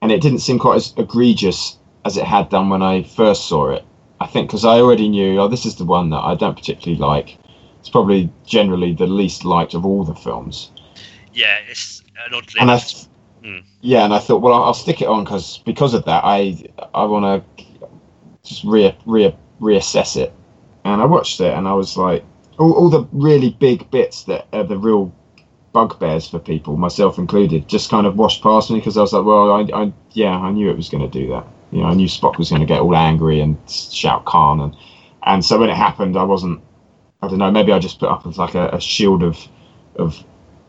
[0.00, 3.70] and it didn't seem quite as egregious as it had done when I first saw
[3.70, 3.84] it.
[4.20, 6.98] I think because I already knew, oh, this is the one that I don't particularly
[6.98, 7.36] like.
[7.80, 10.70] It's probably generally the least liked of all the films.
[11.34, 12.58] yeah, it's an oddly.
[12.60, 13.06] And I, enough-
[13.44, 13.62] Mm.
[13.82, 16.64] yeah, and I thought, well, I'll, stick it on because because of that, I
[16.94, 17.64] I want to
[18.42, 20.32] just re, re reassess it.
[20.84, 22.24] And I watched it, and I was like,
[22.58, 25.12] all, all the really big bits that are the real
[25.74, 29.24] bugbears for people, myself included, just kind of washed past me because I was like,
[29.24, 31.46] well, I, I yeah, I knew it was going to do that.
[31.70, 34.76] You know, I knew Spock was going to get all angry and shout Khan, and
[35.24, 36.62] and so when it happened, I wasn't.
[37.20, 37.50] I don't know.
[37.50, 39.36] Maybe I just put up as like a, a shield of
[39.96, 40.24] of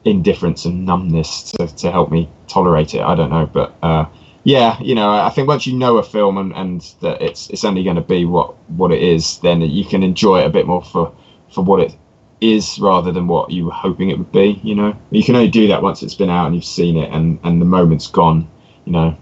[0.05, 3.01] indifference and numbness to, to help me tolerate it.
[3.01, 4.05] I don't know, but uh,
[4.43, 7.65] yeah, you know, I think once you know a film and, and that it's it's
[7.65, 10.67] only going to be what what it is, then you can enjoy it a bit
[10.67, 11.13] more for
[11.49, 11.95] for what it
[12.39, 14.61] is rather than what you were hoping it would be.
[14.63, 17.11] You know, you can only do that once it's been out and you've seen it
[17.11, 18.47] and and the moment's gone.
[18.85, 19.17] You know.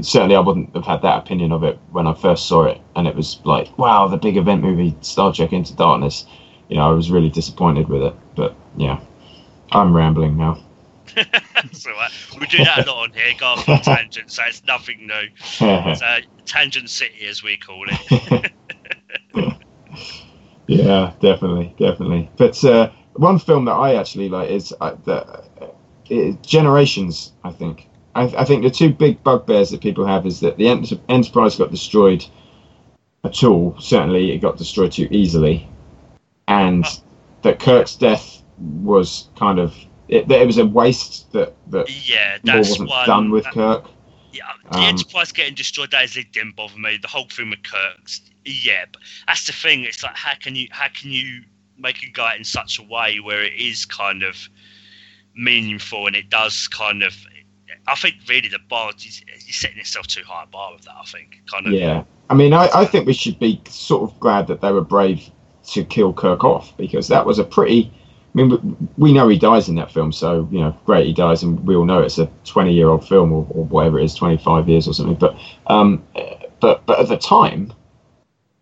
[0.00, 3.08] Certainly, I wouldn't have had that opinion of it when I first saw it, and
[3.08, 6.24] it was like, "Wow, the big event movie, Star Trek Into Darkness."
[6.68, 9.00] You know, I was really disappointed with it, but yeah,
[9.72, 10.58] I'm rambling now.
[11.72, 12.08] so uh,
[12.38, 15.28] we do that a lot on here, on tangents, so it's nothing new.
[15.60, 18.52] It's uh, Tangent City, as we call it.
[20.66, 22.30] yeah, definitely, definitely.
[22.36, 25.70] But uh, one film that I actually like is uh, the uh,
[26.08, 27.32] it- Generations.
[27.44, 27.88] I think.
[28.14, 31.56] I, I think the two big bugbears that people have is that the Ent- Enterprise
[31.56, 32.24] got destroyed
[33.24, 33.76] at all.
[33.78, 35.68] Certainly, it got destroyed too easily,
[36.48, 36.84] and
[37.42, 39.74] that Kirk's death was kind of
[40.08, 43.06] it, it was a waste that that Yeah, that's wasn't one.
[43.06, 43.90] done with that- Kirk.
[44.32, 46.98] Yeah, the Um, Enterprise getting destroyed, that is, it didn't bother me.
[47.00, 49.84] The whole thing with Kirk's, yeah, but that's the thing.
[49.84, 51.42] It's like how can you how can you
[51.78, 54.36] make a guy in such a way where it is kind of
[55.34, 57.14] meaningful and it does kind of.
[57.88, 60.94] I think really the bar is you're setting yourself too high a bar with that.
[61.00, 61.72] I think kind of.
[61.72, 64.80] Yeah, I mean, I, I think we should be sort of glad that they were
[64.80, 65.30] brave
[65.68, 67.92] to kill Kirk off because that was a pretty.
[68.36, 71.42] I mean, we- know he dies in that film, so you know, great, he dies,
[71.42, 74.86] and we all know it's a twenty-year-old film or, or whatever it is, twenty-five years
[74.86, 75.14] or something.
[75.14, 75.36] But,
[75.68, 76.04] um,
[76.60, 77.72] but but at the time,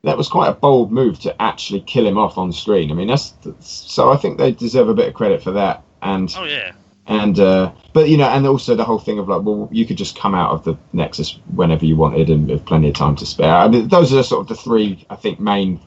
[0.04, 2.92] that was quite a bold move to actually kill him off on screen.
[2.92, 4.12] I mean, that's, that's so.
[4.12, 5.82] I think they deserve a bit of credit for that.
[6.02, 6.72] And Oh yeah.
[7.06, 9.96] and uh, but you know, and also the whole thing of like, well, you could
[9.96, 13.26] just come out of the Nexus whenever you wanted, and with plenty of time to
[13.26, 13.56] spare.
[13.56, 15.80] I mean, those are sort of the three, I think, main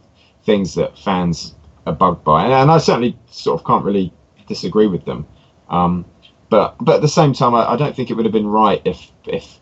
[0.43, 1.53] things that fans
[1.87, 4.13] are bugged by, and, and I certainly sort of can't really
[4.47, 5.25] disagree with them.
[5.69, 6.05] Um,
[6.49, 8.81] but but at the same time, I, I don't think it would have been right
[8.85, 9.59] if if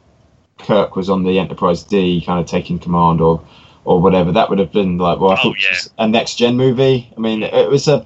[0.60, 3.42] Kirk was on the Enterprise D, kind of taking command or
[3.86, 4.32] or whatever.
[4.32, 5.70] That would have been like, well, I Oh, thought yeah.
[5.72, 7.12] this was a next gen movie.
[7.18, 8.06] I mean, it was a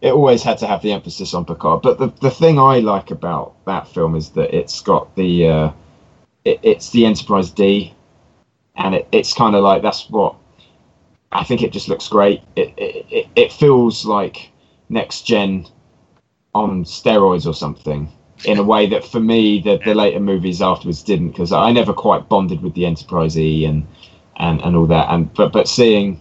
[0.00, 1.82] it always had to have the emphasis on Picard.
[1.82, 5.70] But the, the thing I like about that film is that it's got the uh,
[6.44, 7.94] it, it's the Enterprise D,
[8.76, 10.36] and it, it's kind of like that's what
[11.32, 11.62] I think.
[11.62, 12.42] It just looks great.
[12.56, 14.50] It it, it, feels like
[14.88, 15.66] next gen
[16.54, 18.08] on steroids or something.
[18.44, 21.92] In a way that for me, the, the later movies afterwards didn't, because I never
[21.92, 23.84] quite bonded with the Enterprise E and,
[24.36, 25.10] and, and all that.
[25.10, 26.20] And but but seeing,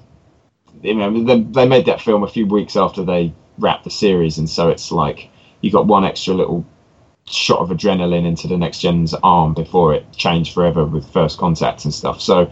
[0.82, 4.38] you know, they, they made that film a few weeks after they wrapped the series,
[4.38, 5.30] and so it's like
[5.62, 6.66] you got one extra little
[7.30, 11.84] shot of adrenaline into the next gen's arm before it changed forever with first contact
[11.86, 12.22] and stuff.
[12.22, 12.52] So,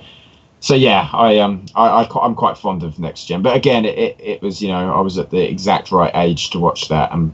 [0.59, 4.17] so yeah, I um I, I I'm quite fond of next gen, but again, it,
[4.19, 7.33] it, was you know I was at the exact right age to watch that and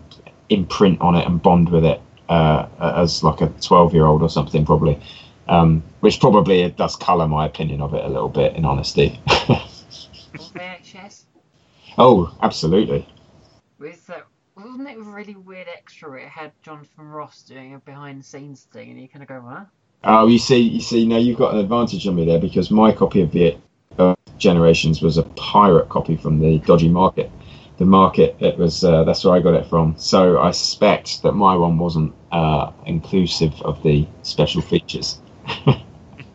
[0.49, 4.29] imprint on it and bond with it uh, as like a 12 year old or
[4.29, 4.99] something probably.
[5.47, 9.19] Um, which probably does colour my opinion of it a little bit, in honesty.
[9.25, 11.25] VHS
[11.97, 13.07] oh, absolutely.
[13.79, 14.21] with uh,
[14.55, 16.21] wasn't it a really weird extra?
[16.21, 19.43] It had Jonathan Ross doing a behind the scenes thing, and you kind of go,
[19.47, 19.65] "Huh?"
[20.03, 22.91] Oh, you see, you see, now you've got an advantage on me there because my
[22.91, 23.55] copy of the
[24.39, 27.31] Generations was a pirate copy from the dodgy market.
[27.77, 29.95] The market, it was uh, that's where I got it from.
[29.97, 35.21] So I suspect that my one wasn't uh, inclusive of the special features.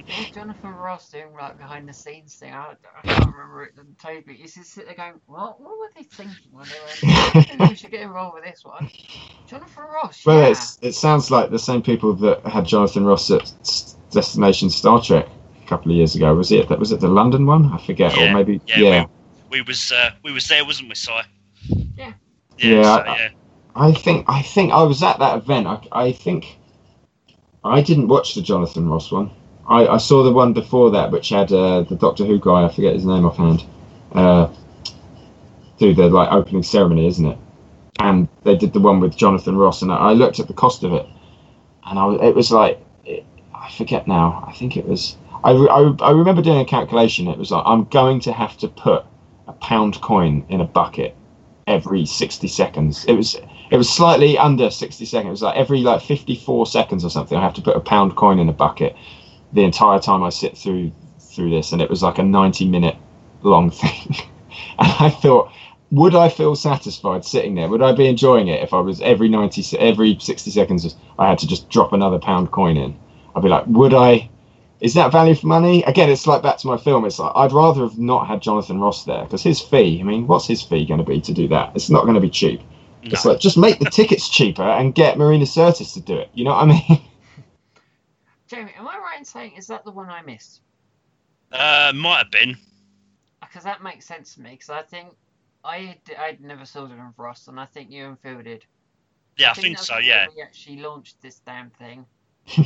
[0.08, 2.52] It was Jonathan Ross doing like behind the scenes thing.
[2.52, 4.36] I, I can't remember it totally.
[4.36, 5.60] You just sit there going, "What?
[5.60, 7.12] What were they thinking when they were?
[7.12, 8.88] I think we should get involved with this one."
[9.48, 10.24] Jonathan Ross.
[10.24, 10.50] Well, yeah.
[10.50, 13.52] it's, it sounds like the same people that had Jonathan Ross at
[14.10, 15.26] Destination Star Trek
[15.64, 16.34] a couple of years ago.
[16.34, 16.78] Was it that?
[16.78, 17.72] Was it the London one?
[17.72, 19.04] I forget, Yeah, or maybe yeah, yeah.
[19.50, 21.10] We was uh, we was there, wasn't we, Si?
[21.12, 21.24] Yeah.
[21.96, 22.12] Yeah.
[22.58, 23.28] Yeah, so, I- yeah.
[23.74, 25.66] I think I think I was at that event.
[25.66, 26.58] I, I think
[27.62, 29.30] I didn't watch the Jonathan Ross one.
[29.68, 32.64] I, I saw the one before that, which had uh, the Doctor Who guy.
[32.64, 33.64] I forget his name offhand.
[34.12, 34.48] Uh,
[35.78, 37.38] do the like opening ceremony, isn't it?
[37.98, 40.92] And they did the one with Jonathan Ross, and I, looked at the cost of
[40.92, 41.06] it,
[41.84, 44.44] and I it was like it, I forget now.
[44.46, 45.16] I think it was.
[45.44, 47.28] I, I, I remember doing a calculation.
[47.28, 49.04] It was like I'm going to have to put
[49.48, 51.14] a pound coin in a bucket
[51.66, 53.04] every 60 seconds.
[53.06, 53.34] It was
[53.70, 55.26] it was slightly under 60 seconds.
[55.26, 57.36] It was like every like 54 seconds or something.
[57.36, 58.94] I have to put a pound coin in a bucket
[59.52, 62.96] the entire time I sit through through this, and it was like a 90 minute
[63.42, 64.16] long thing.
[64.78, 65.50] and I thought,
[65.90, 67.68] would I feel satisfied sitting there?
[67.68, 71.38] Would I be enjoying it if I was every 90 every 60 seconds I had
[71.38, 72.96] to just drop another pound coin in?
[73.34, 74.30] I'd be like, would I?
[74.80, 75.82] Is that value for money?
[75.84, 77.04] Again, it's like back to my film.
[77.04, 80.00] It's like I'd rather have not had Jonathan Ross there because his fee.
[80.00, 81.72] I mean, what's his fee going to be to do that?
[81.74, 82.60] It's not going to be cheap.
[83.12, 86.28] It's like just make the tickets cheaper and get Marina Sirtis to do it.
[86.34, 87.00] You know what I mean?
[88.48, 90.62] Jamie, am I right in saying is that the one I missed?
[91.52, 92.56] Uh, might have been.
[93.40, 94.52] Because that makes sense to me.
[94.52, 95.16] Because I think
[95.64, 98.64] I I'd never saw Jonathan Ross, and I think you and Phil did.
[99.38, 99.94] Yeah, I think that's so.
[99.94, 100.26] the Yeah.
[100.26, 102.06] year We actually launched this damn thing,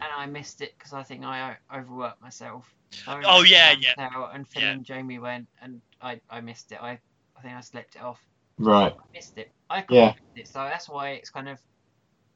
[0.00, 2.74] and I missed it because I think I overworked myself.
[3.06, 3.94] I Oh, yeah, yeah.
[3.96, 4.72] Tower, and Phil Yeah.
[4.72, 6.78] and Jamie went, and I, I missed it.
[6.82, 7.00] I
[7.36, 8.20] I think I slept it off.
[8.58, 8.94] right.
[8.98, 9.52] I missed it.
[9.70, 10.14] I Yeah.
[10.14, 10.48] missed it.
[10.48, 11.60] So that's why it's kind of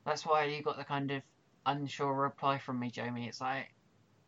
[0.07, 1.23] that's why you got the kind of
[1.67, 3.29] unsure reply from me, Jamie.
[3.29, 3.69] It's like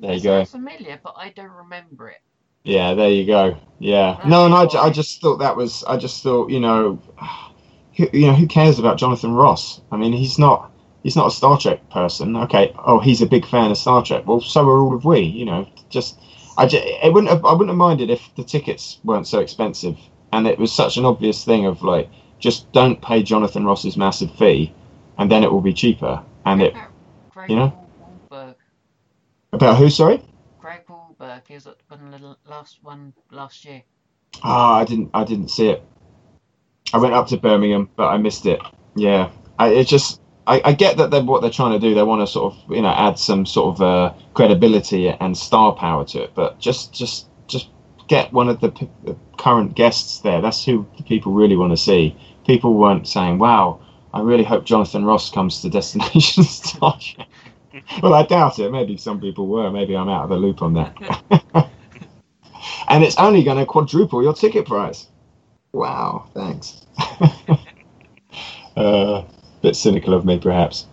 [0.01, 0.45] There you go.
[0.45, 2.19] familiar, but I don't remember it.
[2.65, 3.57] Yeah, there you go.
[3.79, 4.21] Yeah.
[4.27, 5.85] No, and I, I just thought that was.
[5.85, 7.01] I just thought, you know,
[7.97, 9.81] who, you know, who cares about Jonathan Ross?
[9.91, 10.71] I mean, he's not.
[11.03, 12.37] He's not a Star Trek person.
[12.37, 12.75] Okay.
[12.85, 14.27] Oh, he's a big fan of Star Trek.
[14.27, 15.21] Well, so are all of we.
[15.21, 16.19] You know, just.
[16.59, 19.97] I just, it wouldn't have, I wouldn't have minded if the tickets weren't so expensive,
[20.33, 22.11] and it was such an obvious thing of like,
[22.41, 24.75] just don't pay Jonathan Ross's massive fee,
[25.19, 26.21] and then it will be cheaper.
[26.45, 26.75] And it
[27.49, 27.89] Craig you know?
[28.31, 28.55] Wahlberg.
[29.53, 29.89] about who?
[29.89, 30.23] Sorry.
[30.61, 31.43] Craig Wahlberg.
[31.49, 33.83] He was at one the last one last year.
[34.43, 35.11] Ah, I didn't.
[35.15, 35.83] I didn't see it.
[36.93, 38.61] I went up to Birmingham, but I missed it.
[38.95, 40.21] Yeah, I, it's just.
[40.47, 41.95] I, I get that they're what they're trying to do.
[41.95, 45.75] They want to sort of, you know, add some sort of uh, credibility and star
[45.75, 46.33] power to it.
[46.35, 47.69] But just, just, just
[48.09, 50.41] get one of the, p- the current guests there.
[50.41, 52.17] That's who the people really want to see.
[52.47, 53.81] People weren't saying, "Wow,
[54.15, 57.29] I really hope Jonathan Ross comes to Destination Star Trek."
[58.03, 58.71] well, I doubt it.
[58.71, 59.71] Maybe some people were.
[59.71, 60.97] Maybe I'm out of the loop on that.
[62.89, 65.09] and it's only going to quadruple your ticket price.
[65.73, 66.87] Wow, thanks.
[68.77, 69.23] uh,
[69.63, 70.87] bit cynical of me, perhaps.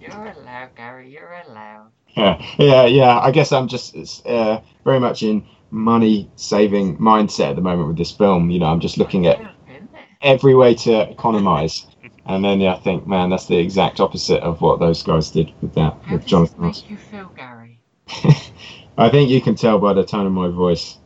[0.00, 1.10] You're allowed, Gary.
[1.10, 1.90] You're allowed.
[2.16, 3.18] yeah, yeah, yeah.
[3.18, 7.98] I guess I'm just uh, very much in money saving mindset at the moment with
[7.98, 8.50] this film.
[8.50, 10.04] You know, I'm just looking at Yeah, isn't it?
[10.22, 11.86] every way to economize.
[12.26, 15.52] And then yeah, I think, man, that's the exact opposite of what those guys did
[15.60, 17.80] with that, How with does Jonathan make you feel, Gary?
[18.98, 20.98] I think you can tell by the tone of my voice.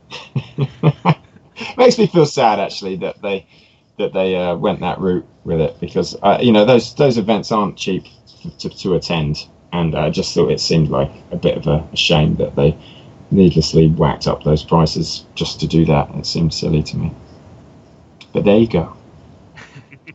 [1.77, 3.47] Makes me feel sad actually that they
[3.99, 7.53] that they uh, went that route with it because uh, you know those those events
[7.53, 8.07] aren't cheap
[8.59, 11.97] to, to attend, and I just thought it seemed like a bit of a, a
[11.97, 12.77] shame that they
[13.31, 16.11] needlessly whacked up those prices just to do that.
[16.15, 17.13] It seemed silly to me.
[18.33, 18.97] But there you go.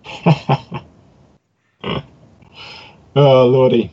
[3.16, 3.91] oh lordy.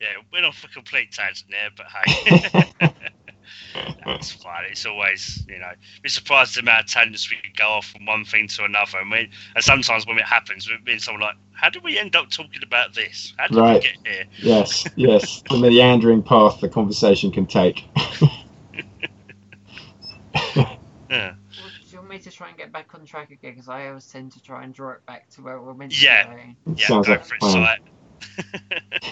[0.00, 2.90] Yeah, went off a complete tangent there, but hey.
[4.04, 4.64] That's fine.
[4.70, 5.70] It's always, you know,
[6.02, 8.98] be surprised the amount of tangents we can go off from one thing to another.
[8.98, 12.14] And, we, and sometimes when it happens, we've been someone like, how did we end
[12.16, 13.32] up talking about this?
[13.38, 13.82] How did Right.
[13.82, 14.24] we get here?
[14.38, 17.84] Yes, yes, the meandering path the conversation can take.
[21.10, 21.34] Yeah.
[21.56, 23.52] Well, do you want me to try and get back on track again?
[23.52, 26.04] Because I always tend to try and draw it back to where we're meant to
[26.04, 26.24] Yeah.
[26.24, 26.56] be going.
[26.74, 27.52] Yeah, Sounds go for it, plan.
[27.52, 27.78] Sight.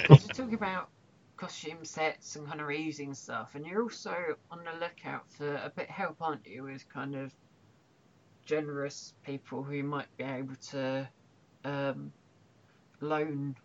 [0.09, 0.89] You're talking about
[1.37, 4.15] costume sets and kind of reusing stuff, and you're also
[4.51, 7.33] on the lookout for a bit of help, aren't you, with kind of
[8.45, 11.09] generous people who might be able to
[11.65, 12.13] um,
[13.01, 13.57] loan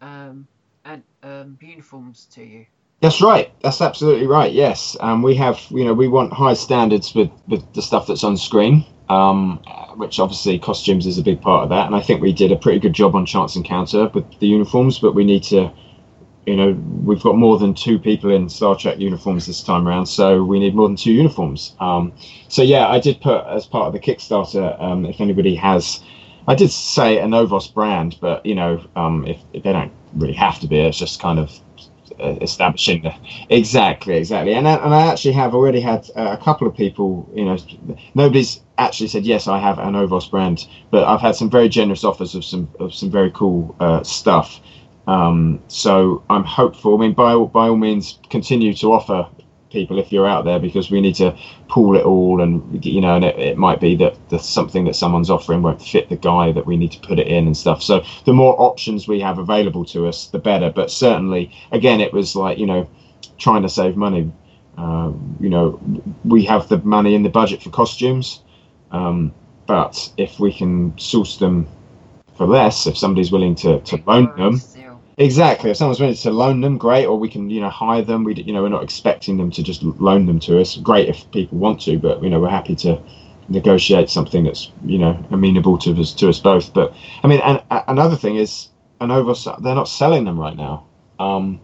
[0.00, 0.46] um,
[0.84, 2.66] and um, uniforms to you.
[3.00, 3.52] That's right.
[3.62, 4.52] That's absolutely right.
[4.52, 5.60] Yes, um, we have.
[5.70, 9.58] You know, we want high standards with, with the stuff that's on screen, um,
[9.96, 11.86] which obviously costumes is a big part of that.
[11.86, 14.98] And I think we did a pretty good job on Chance Encounter with the uniforms.
[14.98, 15.72] But we need to,
[16.46, 16.72] you know,
[17.04, 20.58] we've got more than two people in Star Trek uniforms this time around, so we
[20.58, 21.74] need more than two uniforms.
[21.80, 22.12] Um,
[22.48, 24.80] so yeah, I did put as part of the Kickstarter.
[24.80, 26.00] Um, if anybody has,
[26.48, 30.60] I did say Anovos brand, but you know, um, if, if they don't really have
[30.60, 31.60] to be, it's just kind of
[32.18, 33.14] establishing the
[33.48, 34.54] exactly exactly.
[34.54, 37.56] And I, and I actually have already had uh, a couple of people you know
[38.14, 42.34] nobody's actually said yes I have Anovos brand but I've had some very generous offers
[42.34, 44.60] of some of some very cool uh, stuff.
[45.06, 49.28] Um, so I'm hopeful I mean by all, by all means continue to offer
[49.70, 51.36] people if you're out there because we need to
[51.68, 54.94] pool it all and you know and it, it might be that the something that
[54.94, 57.82] someone's offering won't fit the guy that we need to put it in and stuff
[57.82, 62.12] so the more options we have available to us the better but certainly again it
[62.12, 62.88] was like you know
[63.38, 64.30] trying to save money
[64.78, 65.10] uh,
[65.40, 65.80] you know
[66.24, 68.42] we have the money in the budget for costumes
[68.92, 69.32] um,
[69.66, 71.66] but if we can source them
[72.36, 74.60] for less if somebody's willing to, to loan them.
[75.18, 75.70] Exactly.
[75.70, 77.06] If someone's willing to loan them, great.
[77.06, 78.24] Or we can, you know, hire them.
[78.24, 80.76] We, you know, we're not expecting them to just loan them to us.
[80.76, 83.00] Great if people want to, but you know, we're happy to
[83.48, 86.72] negotiate something that's, you know, amenable to us to us both.
[86.74, 86.92] But
[87.22, 88.68] I mean, and uh, another thing is,
[89.00, 90.84] Anovos, they're not selling them right now.
[91.18, 91.60] Um,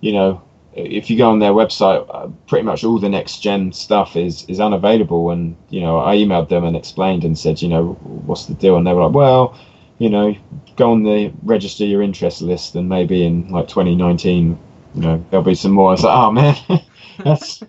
[0.00, 0.42] you know,
[0.74, 4.44] if you go on their website, uh, pretty much all the next gen stuff is
[4.48, 5.30] is unavailable.
[5.30, 7.94] And you know, I emailed them and explained and said, you know,
[8.26, 8.76] what's the deal?
[8.76, 9.58] And they were like, well,
[9.98, 10.34] you know,
[10.76, 14.58] go on the register your interest list, and maybe in like 2019,
[14.94, 15.88] you know, there'll be some more.
[15.88, 16.56] I was like, oh man,
[17.24, 17.62] that's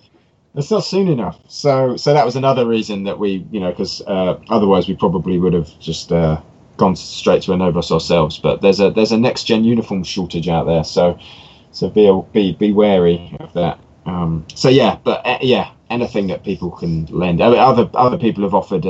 [0.54, 1.40] that's not soon enough.
[1.48, 5.38] So so that was another reason that we, you know, because uh, otherwise we probably
[5.38, 6.42] would have just uh,
[6.78, 8.38] gone straight to Anovos ourselves.
[8.38, 11.20] But there's a there's a next gen uniform shortage out there, so
[11.72, 13.80] so be be be wary of that.
[14.06, 17.42] Um, so yeah, but uh, yeah, anything that people can lend.
[17.42, 18.86] Other other people have offered.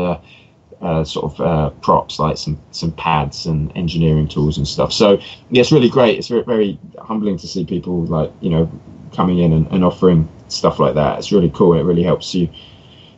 [0.82, 4.92] Uh, sort of uh, props like some some pads and engineering tools and stuff.
[4.92, 5.14] So
[5.50, 6.18] yeah, it's really great.
[6.18, 8.70] It's very very humbling to see people like you know
[9.14, 11.18] coming in and, and offering stuff like that.
[11.20, 11.74] It's really cool.
[11.74, 12.50] It really helps you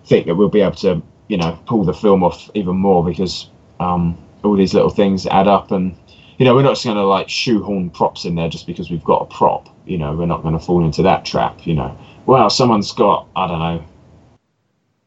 [0.05, 3.49] think that we'll be able to, you know, pull the film off even more because
[3.80, 5.95] um, all these little things add up and
[6.38, 9.03] you know we're not just going to like shoehorn props in there just because we've
[9.03, 11.97] got a prop you know we're not going to fall into that trap you know
[12.26, 13.84] well someone's got i don't know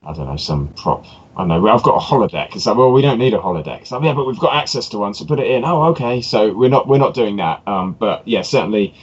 [0.02, 1.06] i don't know some prop
[1.40, 3.90] i know i've got a holodeck it's like well we don't need a holodeck it's
[3.90, 6.52] like yeah but we've got access to one so put it in oh okay so
[6.52, 8.94] we're not we're not doing that um, but yeah certainly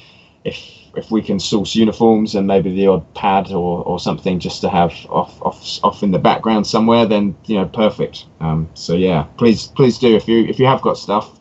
[0.44, 4.62] if if we can source uniforms and maybe the odd pad or, or something just
[4.62, 8.26] to have off, off off in the background somewhere, then you know, perfect.
[8.40, 11.40] Um, so yeah, please please do if you if you have got stuff,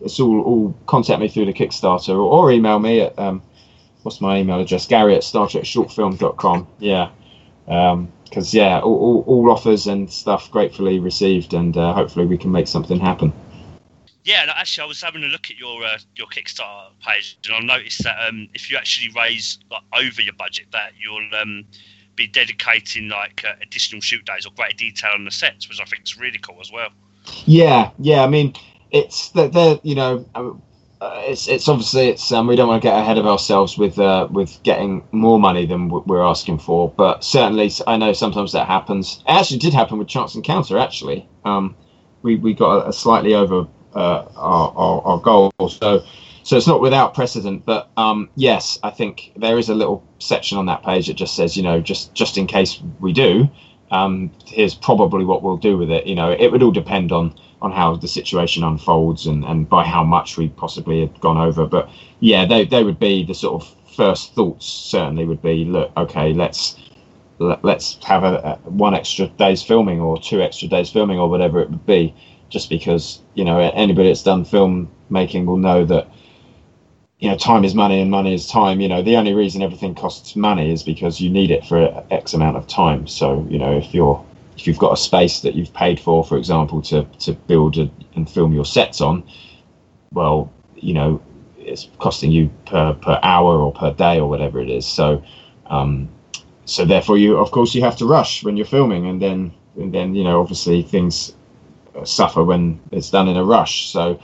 [0.00, 3.42] it's all all contact me through the Kickstarter or, or email me at um,
[4.02, 4.86] what's my email address?
[4.86, 6.66] Gary at Star Trek Shortfilm.com.
[6.78, 7.10] Yeah.
[8.36, 12.36] Because um, yeah, all, all, all, offers and stuff gratefully received, and uh, hopefully we
[12.36, 13.32] can make something happen.
[14.24, 17.76] Yeah, actually, I was having a look at your uh, your Kickstarter page, and I
[17.76, 21.64] noticed that um, if you actually raise like over your budget, that you'll um,
[22.14, 25.86] be dedicating like uh, additional shoot days or greater detail on the sets, which I
[25.86, 26.90] think is really cool as well.
[27.46, 28.22] Yeah, yeah.
[28.22, 28.52] I mean,
[28.90, 30.26] it's that they're you know.
[30.98, 33.98] Uh, it's it's obviously it's um, we don't want to get ahead of ourselves with
[33.98, 38.66] uh, with getting more money than we're asking for, but certainly I know sometimes that
[38.66, 39.22] happens.
[39.28, 40.78] It actually did happen with Chance Encounter.
[40.78, 41.76] Actually, um,
[42.22, 45.52] we we got a, slightly over uh, our, our, our goal.
[45.68, 46.02] So
[46.42, 47.66] so it's not without precedent.
[47.66, 51.36] But um, yes, I think there is a little section on that page that just
[51.36, 53.50] says, you know, just just in case we do,
[53.90, 56.06] um, here's probably what we'll do with it.
[56.06, 59.84] You know, it would all depend on on how the situation unfolds and and by
[59.84, 61.66] how much we possibly had gone over.
[61.66, 61.88] But
[62.20, 64.66] yeah, they they would be the sort of first thoughts.
[64.66, 66.76] Certainly would be, look, okay, let's
[67.38, 71.28] let, us have a, a, one extra day's filming or two extra days filming or
[71.28, 72.14] whatever it would be
[72.48, 76.08] just because you know anybody that's done film making will know that
[77.18, 78.80] you know time is money and money is time.
[78.80, 82.34] You know the only reason everything costs money is because you need it for x
[82.34, 83.06] amount of time.
[83.06, 84.22] So you know if you're
[84.56, 87.90] if you've got a space that you've paid for for example to to build a,
[88.14, 89.22] and film your sets on
[90.12, 91.20] well you know
[91.58, 94.86] it's costing you per per hour or per day or whatever it is.
[94.86, 95.22] So
[95.66, 96.08] um
[96.66, 99.92] so therefore you of course you have to rush when you're filming and then and
[99.92, 101.34] then you know obviously things
[102.04, 103.88] suffer when it's done in a rush.
[103.90, 104.20] So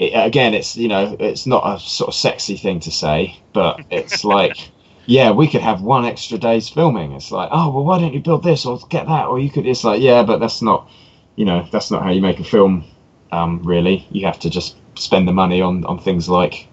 [0.00, 3.80] it, again, it's you know it's not a sort of sexy thing to say, but
[3.90, 4.70] it's like.
[5.06, 7.12] Yeah, we could have one extra day's filming.
[7.12, 9.26] It's like, oh well, why don't you build this or get that?
[9.26, 9.66] Or you could.
[9.66, 10.88] It's like, yeah, but that's not,
[11.34, 12.84] you know, that's not how you make a film.
[13.32, 16.68] Um, really, you have to just spend the money on on things like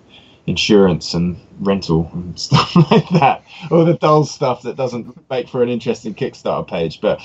[0.47, 5.63] insurance and rental and stuff like that, all the dull stuff that doesn't make for
[5.63, 7.01] an interesting Kickstarter page.
[7.01, 7.21] But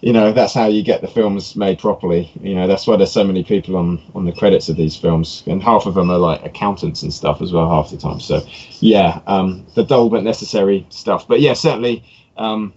[0.00, 2.30] you know that's how you get the films made properly.
[2.40, 5.42] You know that's why there's so many people on on the credits of these films
[5.46, 8.20] and half of them are like accountants and stuff as well half the time.
[8.20, 8.40] So
[8.80, 11.28] yeah um the dull but necessary stuff.
[11.28, 12.04] But yeah certainly
[12.36, 12.72] um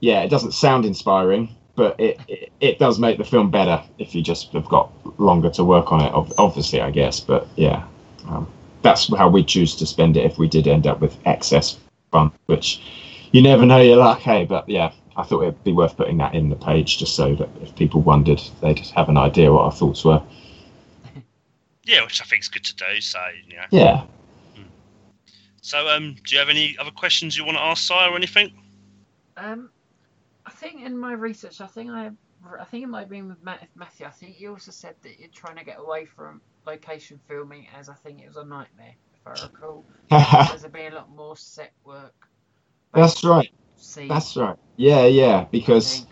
[0.00, 4.14] yeah it doesn't sound inspiring but it, it, it does make the film better if
[4.14, 4.90] you just have got
[5.20, 7.20] longer to work on it obviously i guess.
[7.20, 7.84] But yeah
[8.28, 8.50] um,
[8.82, 11.78] that's how we choose to spend it if we did end up with excess
[12.10, 12.80] fun which
[13.32, 16.32] you never know your luck hey but yeah I thought it'd be worth putting that
[16.34, 19.72] in the page just so that if people wondered, they'd have an idea what our
[19.72, 20.22] thoughts were.
[21.84, 23.00] Yeah, which I think is good to do.
[23.00, 23.64] So yeah.
[23.70, 24.02] Yeah.
[24.54, 24.64] Hmm.
[25.62, 28.52] So, um, do you have any other questions you want to ask, Si, or anything?
[29.38, 29.70] Um,
[30.44, 32.10] I think in my research, I think I,
[32.60, 34.04] I think it might have been with Matthew.
[34.04, 37.88] I think you also said that you're trying to get away from location filming, as
[37.88, 39.86] I think it was a nightmare, if I recall.
[40.10, 42.28] There's been a lot more set work.
[42.92, 44.08] That's right see.
[44.08, 44.56] That's right.
[44.76, 45.46] Yeah, yeah.
[45.50, 46.06] Because,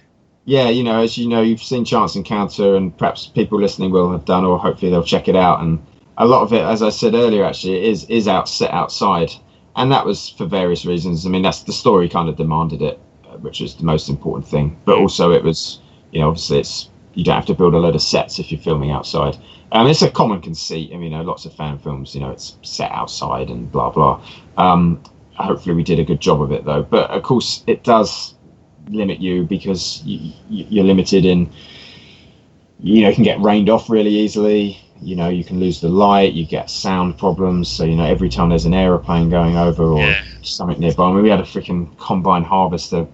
[0.44, 4.10] yeah, you know, as you know, you've seen Chance Encounter, and perhaps people listening will
[4.10, 5.60] have done, or hopefully they'll check it out.
[5.60, 5.84] And
[6.18, 9.32] a lot of it, as I said earlier, actually is is out set outside,
[9.76, 11.26] and that was for various reasons.
[11.26, 12.98] I mean, that's the story kind of demanded it,
[13.28, 14.76] uh, which is the most important thing.
[14.84, 15.80] But also, it was,
[16.12, 18.60] you know, obviously it's you don't have to build a load of sets if you're
[18.60, 19.38] filming outside.
[19.72, 20.90] Um, it's a common conceit.
[20.92, 23.90] I mean, you know, lots of fan films, you know, it's set outside and blah
[23.90, 24.22] blah.
[24.56, 25.02] Um,
[25.38, 26.82] hopefully we did a good job of it though.
[26.82, 28.34] But of course, it does
[28.88, 31.50] limit you because you, you're limited in.
[32.80, 34.78] You know, you can get rained off really easily.
[35.00, 36.32] You know, you can lose the light.
[36.32, 37.68] You get sound problems.
[37.68, 40.22] So you know, every time there's an aeroplane going over or yeah.
[40.42, 41.08] something nearby.
[41.08, 43.06] I mean, we had a freaking combine harvester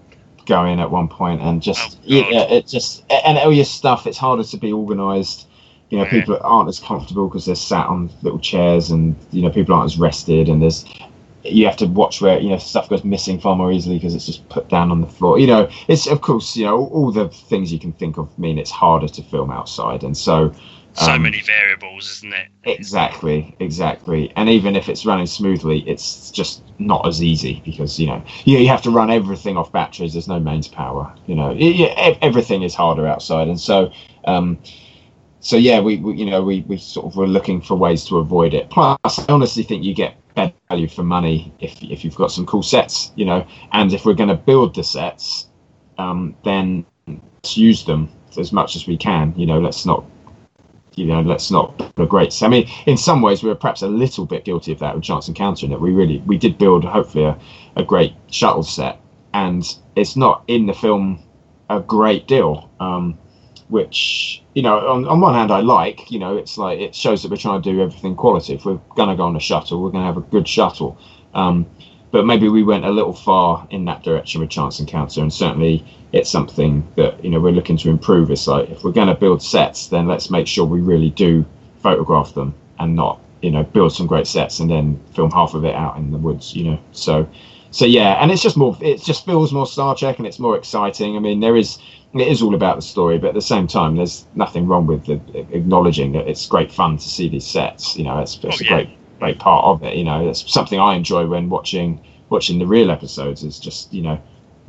[0.45, 4.07] go in at one point and just oh, yeah, it just and all your stuff.
[4.07, 5.47] It's harder to be organised
[5.93, 9.51] you know, people aren't as comfortable because they're sat on little chairs and, you know,
[9.51, 10.87] people aren't as rested and there's
[11.45, 14.27] you have to watch where you know stuff goes missing far more easily because it's
[14.27, 15.39] just put down on the floor.
[15.39, 18.59] You know, it's of course you know all the things you can think of mean
[18.59, 20.53] it's harder to film outside, and so
[20.95, 22.49] So Um, many variables, isn't it?
[22.65, 24.31] Exactly, exactly.
[24.37, 28.59] And even if it's running smoothly, it's just not as easy because you know you,
[28.59, 30.13] you have to run everything off batteries.
[30.13, 31.13] There's no mains power.
[31.27, 33.91] You know, y- ev- everything is harder outside, and so.
[34.25, 34.59] Um,
[35.43, 38.19] so yeah, we, we you know we, we sort of were looking for ways to
[38.19, 38.71] avoid it.
[38.71, 42.47] Plus, I honestly think you get better value for money if if you've got some
[42.47, 43.47] cool sets, you know.
[43.73, 45.49] And if we're going to build the sets,
[45.99, 49.35] um, then let's use them as much as we can.
[49.37, 50.05] You know, let's not
[50.95, 52.41] you know, let's not a great.
[52.43, 55.05] I mean, in some ways, we were perhaps a little bit guilty of that with
[55.05, 57.37] Chance Encounter, in that we really we did build hopefully a,
[57.77, 59.01] a great shuttle set,
[59.35, 61.21] and it's not in the film
[61.69, 62.71] a great deal.
[62.79, 63.19] Um,
[63.73, 66.11] which you know, on, on one hand, I like.
[66.11, 68.53] You know, it's like it shows that we're trying to do everything quality.
[68.53, 70.99] If we're gonna go on a shuttle, we're gonna have a good shuttle.
[71.33, 71.67] Um,
[72.11, 75.83] but maybe we went a little far in that direction with Chance Encounter, and certainly
[76.13, 78.31] it's something that you know we're looking to improve.
[78.31, 81.45] It's like if we're going to build sets, then let's make sure we really do
[81.83, 85.65] photograph them and not you know build some great sets and then film half of
[85.65, 86.55] it out in the woods.
[86.55, 87.27] You know, so
[87.71, 88.77] so yeah, and it's just more.
[88.83, 91.17] It just feels more Star Trek and it's more exciting.
[91.17, 91.79] I mean, there is
[92.15, 95.05] it is all about the story, but at the same time, there's nothing wrong with
[95.07, 95.21] the,
[95.55, 97.97] acknowledging that it's great fun to see these sets.
[97.97, 98.69] You know, it's, it's Oh, a yeah.
[98.69, 99.97] great great part of it.
[99.97, 103.43] You know, it's something I enjoy when watching watching the real episodes.
[103.43, 104.19] Is just you know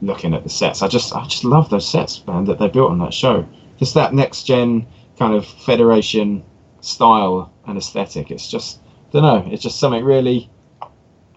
[0.02, 0.82] looking at the sets.
[0.82, 3.46] I just I just love those sets, man, that they built on that show.
[3.78, 4.86] Just that next gen
[5.18, 6.44] kind of Federation
[6.82, 8.32] style and aesthetic.
[8.32, 8.80] It's just
[9.10, 9.52] I don't know.
[9.52, 10.50] It's just something really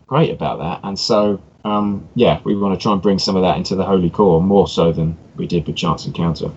[0.06, 0.80] great about that.
[0.82, 3.84] And so um, yeah, we want to try and bring some of that into the
[3.84, 6.50] Holy Core more so than we did with Chance Encounter.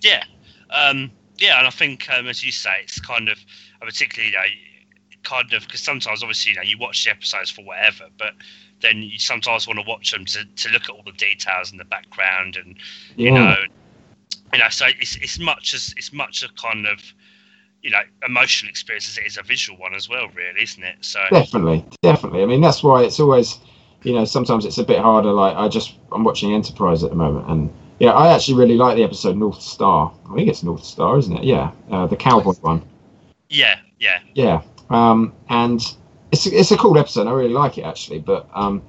[0.00, 0.24] Yeah,
[0.70, 3.38] um, yeah, and I think um, as you say, it's kind of
[3.80, 4.44] uh, particularly you know,
[5.22, 8.34] kind of because sometimes obviously you know you watch the episodes for whatever, but
[8.80, 11.78] then you sometimes want to watch them to, to look at all the details in
[11.78, 12.76] the background and
[13.16, 13.24] Yeah.
[13.24, 13.56] you know,
[14.52, 17.00] you know, so it's it's much as it's much a kind of
[17.82, 20.96] you know emotional experience as it is a visual one as well, really, isn't it?
[21.00, 22.42] So Definitely, definitely.
[22.42, 23.58] I mean, that's why it's always,
[24.04, 25.32] you know, sometimes it's a bit harder.
[25.32, 28.96] Like I just, I'm watching Enterprise at the moment, and yeah, I actually really like
[28.96, 30.12] the episode North Star.
[30.30, 31.44] I think it's North Star, isn't it?
[31.44, 32.82] Yeah, uh, the cowboy one.
[33.48, 35.80] yeah, yeah, Yeah, um, and
[36.32, 37.26] it's a, it's a cool episode.
[37.26, 38.82] I really like it actually, but um,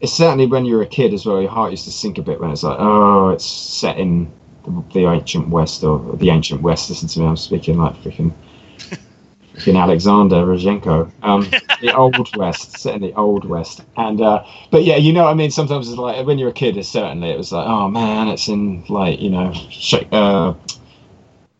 [0.00, 1.40] it's certainly when you're a kid as well.
[1.40, 4.30] Your heart used to sink a bit when it's like, oh, it's set in
[4.64, 6.88] the, the ancient West or the ancient West.
[6.90, 8.32] Listen to me, I'm speaking like freaking.
[9.54, 11.42] freaking Alexander Rozhenko, um,
[11.80, 15.34] the old West, set in the old West, and uh, but yeah, you know I
[15.34, 15.50] mean.
[15.50, 18.48] Sometimes it's like when you're a kid, it's certainly it was like, oh man, it's
[18.48, 19.52] in like you know,
[20.12, 20.54] uh,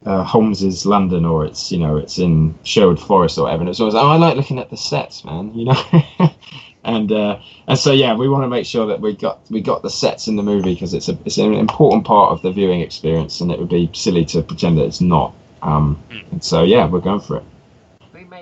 [0.07, 3.63] uh, Holmes's London, or it's you know, it's in Sherwood Forest or whatever.
[3.63, 5.83] And it's always oh, I like looking at the sets, man, you know.
[6.85, 9.83] and uh, and so yeah, we want to make sure that we got we got
[9.83, 12.81] the sets in the movie because it's a it's an important part of the viewing
[12.81, 15.35] experience, and it would be silly to pretend that it's not.
[15.63, 16.33] Um, Mm.
[16.33, 17.45] and so yeah, we're going for it.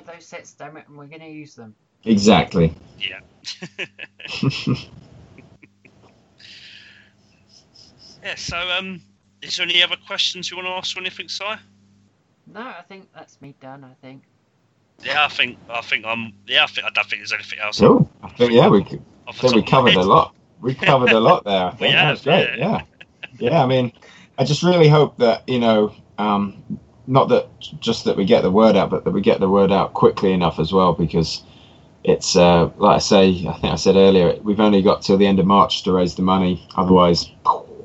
[0.06, 1.74] We those sets, damn it, and we're going to use them.
[2.04, 2.72] Exactly.
[2.98, 3.20] yeah.
[8.22, 8.34] Yeah.
[8.36, 9.00] So um,
[9.42, 11.44] is there any other questions you want to ask or anything, Si?
[12.46, 13.84] No, I think that's me done.
[13.84, 14.22] I think.
[15.04, 16.32] Yeah, I think I think I'm.
[16.46, 17.78] Yeah, I think I don't think there's anything else.
[17.78, 18.10] Cool.
[18.22, 20.34] I think yeah, we c- I think we top of my covered a lot.
[20.60, 21.66] We covered a lot there.
[21.66, 21.94] I think.
[21.94, 22.58] have, That's great.
[22.58, 22.82] yeah.
[23.38, 23.50] Yeah.
[23.50, 23.62] Yeah.
[23.62, 23.92] I mean,
[24.38, 26.62] I just really hope that you know, um,
[27.06, 27.48] not that
[27.80, 30.32] just that we get the word out, but that we get the word out quickly
[30.32, 31.42] enough as well, because
[32.04, 33.46] it's uh, like I say.
[33.46, 36.14] I think I said earlier, we've only got till the end of March to raise
[36.14, 36.66] the money.
[36.76, 37.30] Otherwise,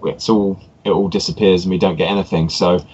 [0.04, 2.50] it's all it all disappears and we don't get anything.
[2.50, 2.86] So.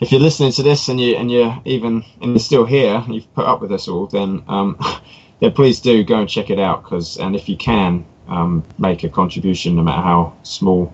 [0.00, 3.32] If you're listening to this and you and you're even and you're still here, you've
[3.32, 4.76] put up with us all, then um,
[5.40, 6.82] yeah, please do go and check it out.
[6.82, 10.92] Because and if you can um, make a contribution, no matter how small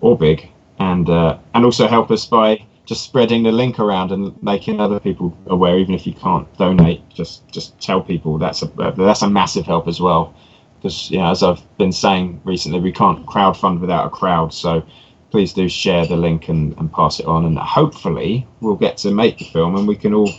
[0.00, 0.48] or big,
[0.78, 5.00] and uh, and also help us by just spreading the link around and making other
[5.00, 5.78] people aware.
[5.78, 8.38] Even if you can't donate, just just tell people.
[8.38, 8.66] That's a
[8.96, 10.34] that's a massive help as well.
[10.76, 14.52] Because you know, as I've been saying recently, we can't crowdfund without a crowd.
[14.52, 14.84] So
[15.30, 19.10] please do share the link and, and pass it on, and hopefully we'll get to
[19.10, 20.30] make the film and we can all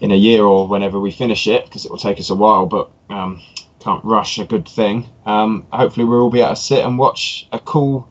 [0.00, 2.66] in a year or whenever we finish it, because it will take us a while,
[2.66, 3.40] but um,
[3.80, 5.08] can't rush a good thing.
[5.26, 8.08] Um, hopefully, we'll all be able to sit and watch a cool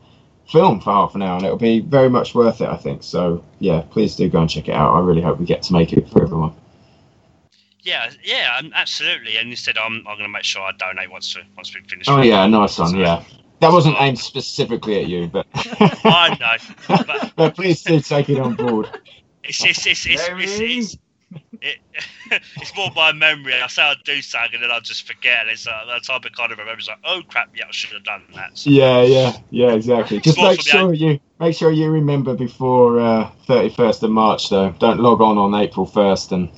[0.50, 3.02] film for half an hour, and it'll be very much worth it, I think.
[3.02, 4.94] So, yeah, please do go and check it out.
[4.94, 6.52] I really hope we get to make it for everyone.
[7.82, 9.36] Yeah, yeah, um, absolutely.
[9.36, 11.80] And you said I'm I'm going to make sure I donate once we once we
[11.82, 12.06] finish.
[12.08, 12.96] Oh, yeah, nice one.
[12.96, 13.22] Yeah,
[13.60, 18.38] that wasn't aimed specifically at you, but I know, but but please do take it
[18.38, 18.90] on board.
[19.44, 20.44] it's it's it's it's, it's, Very.
[20.44, 20.96] it's
[21.62, 21.78] it,
[22.56, 23.54] it's more by memory.
[23.54, 25.42] I say I do something and then I just forget.
[25.42, 26.78] And it's uh, that type of kind of remember.
[26.78, 28.56] It's like, oh crap, yeah, I should have done that.
[28.58, 30.20] So, Yeah, yeah, yeah, exactly.
[30.20, 34.48] Just make for the- sure you make sure you remember before thirty first of March,
[34.50, 34.70] though.
[34.78, 36.48] Don't log on on April first and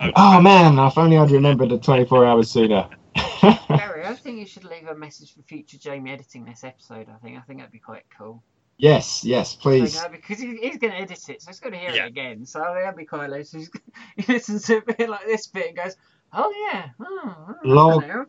[0.00, 0.12] okay.
[0.16, 2.88] oh man, if only I'd remembered the twenty four hours sooner.
[3.40, 7.06] Gary, I think you should leave a message for future Jamie editing this episode.
[7.08, 8.42] I think I think that'd be quite cool.
[8.78, 9.96] Yes, yes, please.
[9.96, 12.04] Like, because he, he's going to edit it, so he's going to hear Yeah.
[12.04, 12.46] it again.
[12.46, 13.52] So I think that'd be quite hilarious.
[13.52, 13.70] He's-
[14.16, 15.96] He listens to a bit like this bit and goes,
[16.32, 18.28] "Oh yeah, oh, oh Log-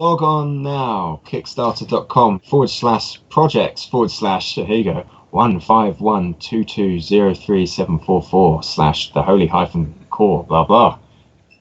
[0.00, 6.34] Log on now, kickstarter.com forward slash projects forward slash, here you go, one five one
[6.34, 10.98] two two zero three seven four four slash the holy hyphen core, blah blah.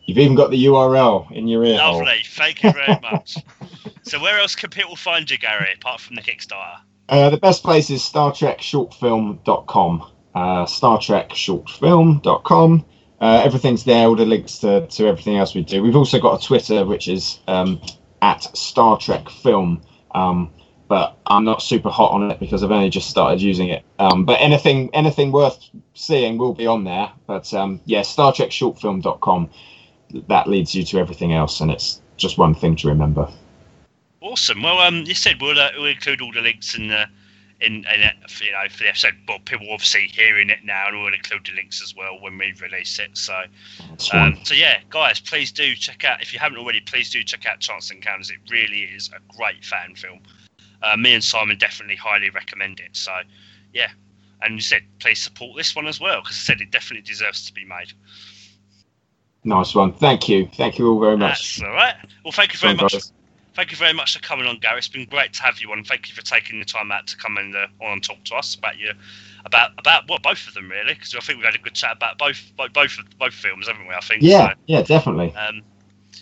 [0.06, 2.08] You've even got the URL in your ear hole.
[2.26, 3.38] Thank you very much.
[4.04, 6.78] so where else can people find you, Gary, apart from the Kickstarter?
[7.10, 10.12] Uh, the best place is Star Trek StarTrekShortFilm.com.
[10.36, 12.86] Uh, Star Trek StarTrekShortFilm.com.
[13.20, 15.82] Uh, everything's there, all the links to, to everything else we do.
[15.82, 17.82] We've also got a Twitter, which is um,
[18.22, 19.82] at Star Trek Film.
[20.14, 20.52] Um,
[20.88, 23.84] but I'm not super hot on it because I've only just started using it.
[24.00, 25.58] Um, but anything anything worth
[25.96, 27.12] seeing will be on there.
[27.26, 29.50] But um, yeah, Star Trek StarTrekShortFilm.com.
[30.30, 33.30] That leads you to everything else, and it's just one thing to remember.
[34.28, 34.62] Awesome.
[34.62, 37.08] Well, um, you said we'll, uh, we'll include all the links in the
[37.62, 39.14] in, in it, you know for the episode.
[39.26, 42.54] But people obviously hearing it now, and we'll include the links as well when we
[42.62, 43.18] release it.
[43.18, 43.44] So,
[44.12, 46.82] um, so yeah, guys, please do check out if you haven't already.
[46.82, 48.30] Please do check out Chance Encounters.
[48.30, 50.20] It really is a great fan film.
[50.84, 52.98] Uh, me and Simon definitely highly recommend it.
[52.98, 53.14] So,
[53.74, 53.92] yeah,
[54.42, 57.46] and you said please support this one as well because I said it definitely deserves
[57.46, 57.94] to be made.
[59.46, 59.94] Nice one.
[59.94, 60.50] Thank you.
[60.54, 61.60] Thank you all very much.
[61.60, 61.96] That's all right.
[62.26, 62.92] Well, thank you very Sorry, much.
[62.92, 63.14] guys.
[63.58, 64.78] Thank you very much for coming on, Gary.
[64.78, 65.84] It's been great to have you on.
[65.84, 68.36] Thank you for taking the time out to come in uh, on and talk to
[68.36, 68.94] us about your
[69.46, 71.96] about about well both of them really because I think we've had a good chat
[71.96, 73.96] about both both both, both films, haven't we?
[73.96, 74.22] I think.
[74.22, 75.32] Yeah, yeah, definitely.
[75.34, 75.62] So, um,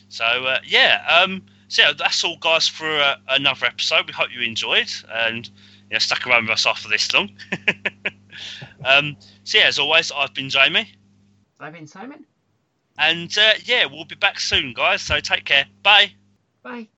[0.07, 1.05] so uh, yeah.
[1.09, 4.07] Um, so yeah, that's all, guys, for uh, another episode.
[4.07, 7.31] We hope you enjoyed and you know stuck around with us after this long.
[8.85, 10.89] um, so yeah, as always, I've been Jamie,
[11.59, 12.23] I've been Simon.
[12.97, 15.01] and uh, yeah, we'll be back soon, guys.
[15.01, 15.65] So take care.
[15.83, 16.13] Bye.
[16.63, 16.87] Bye.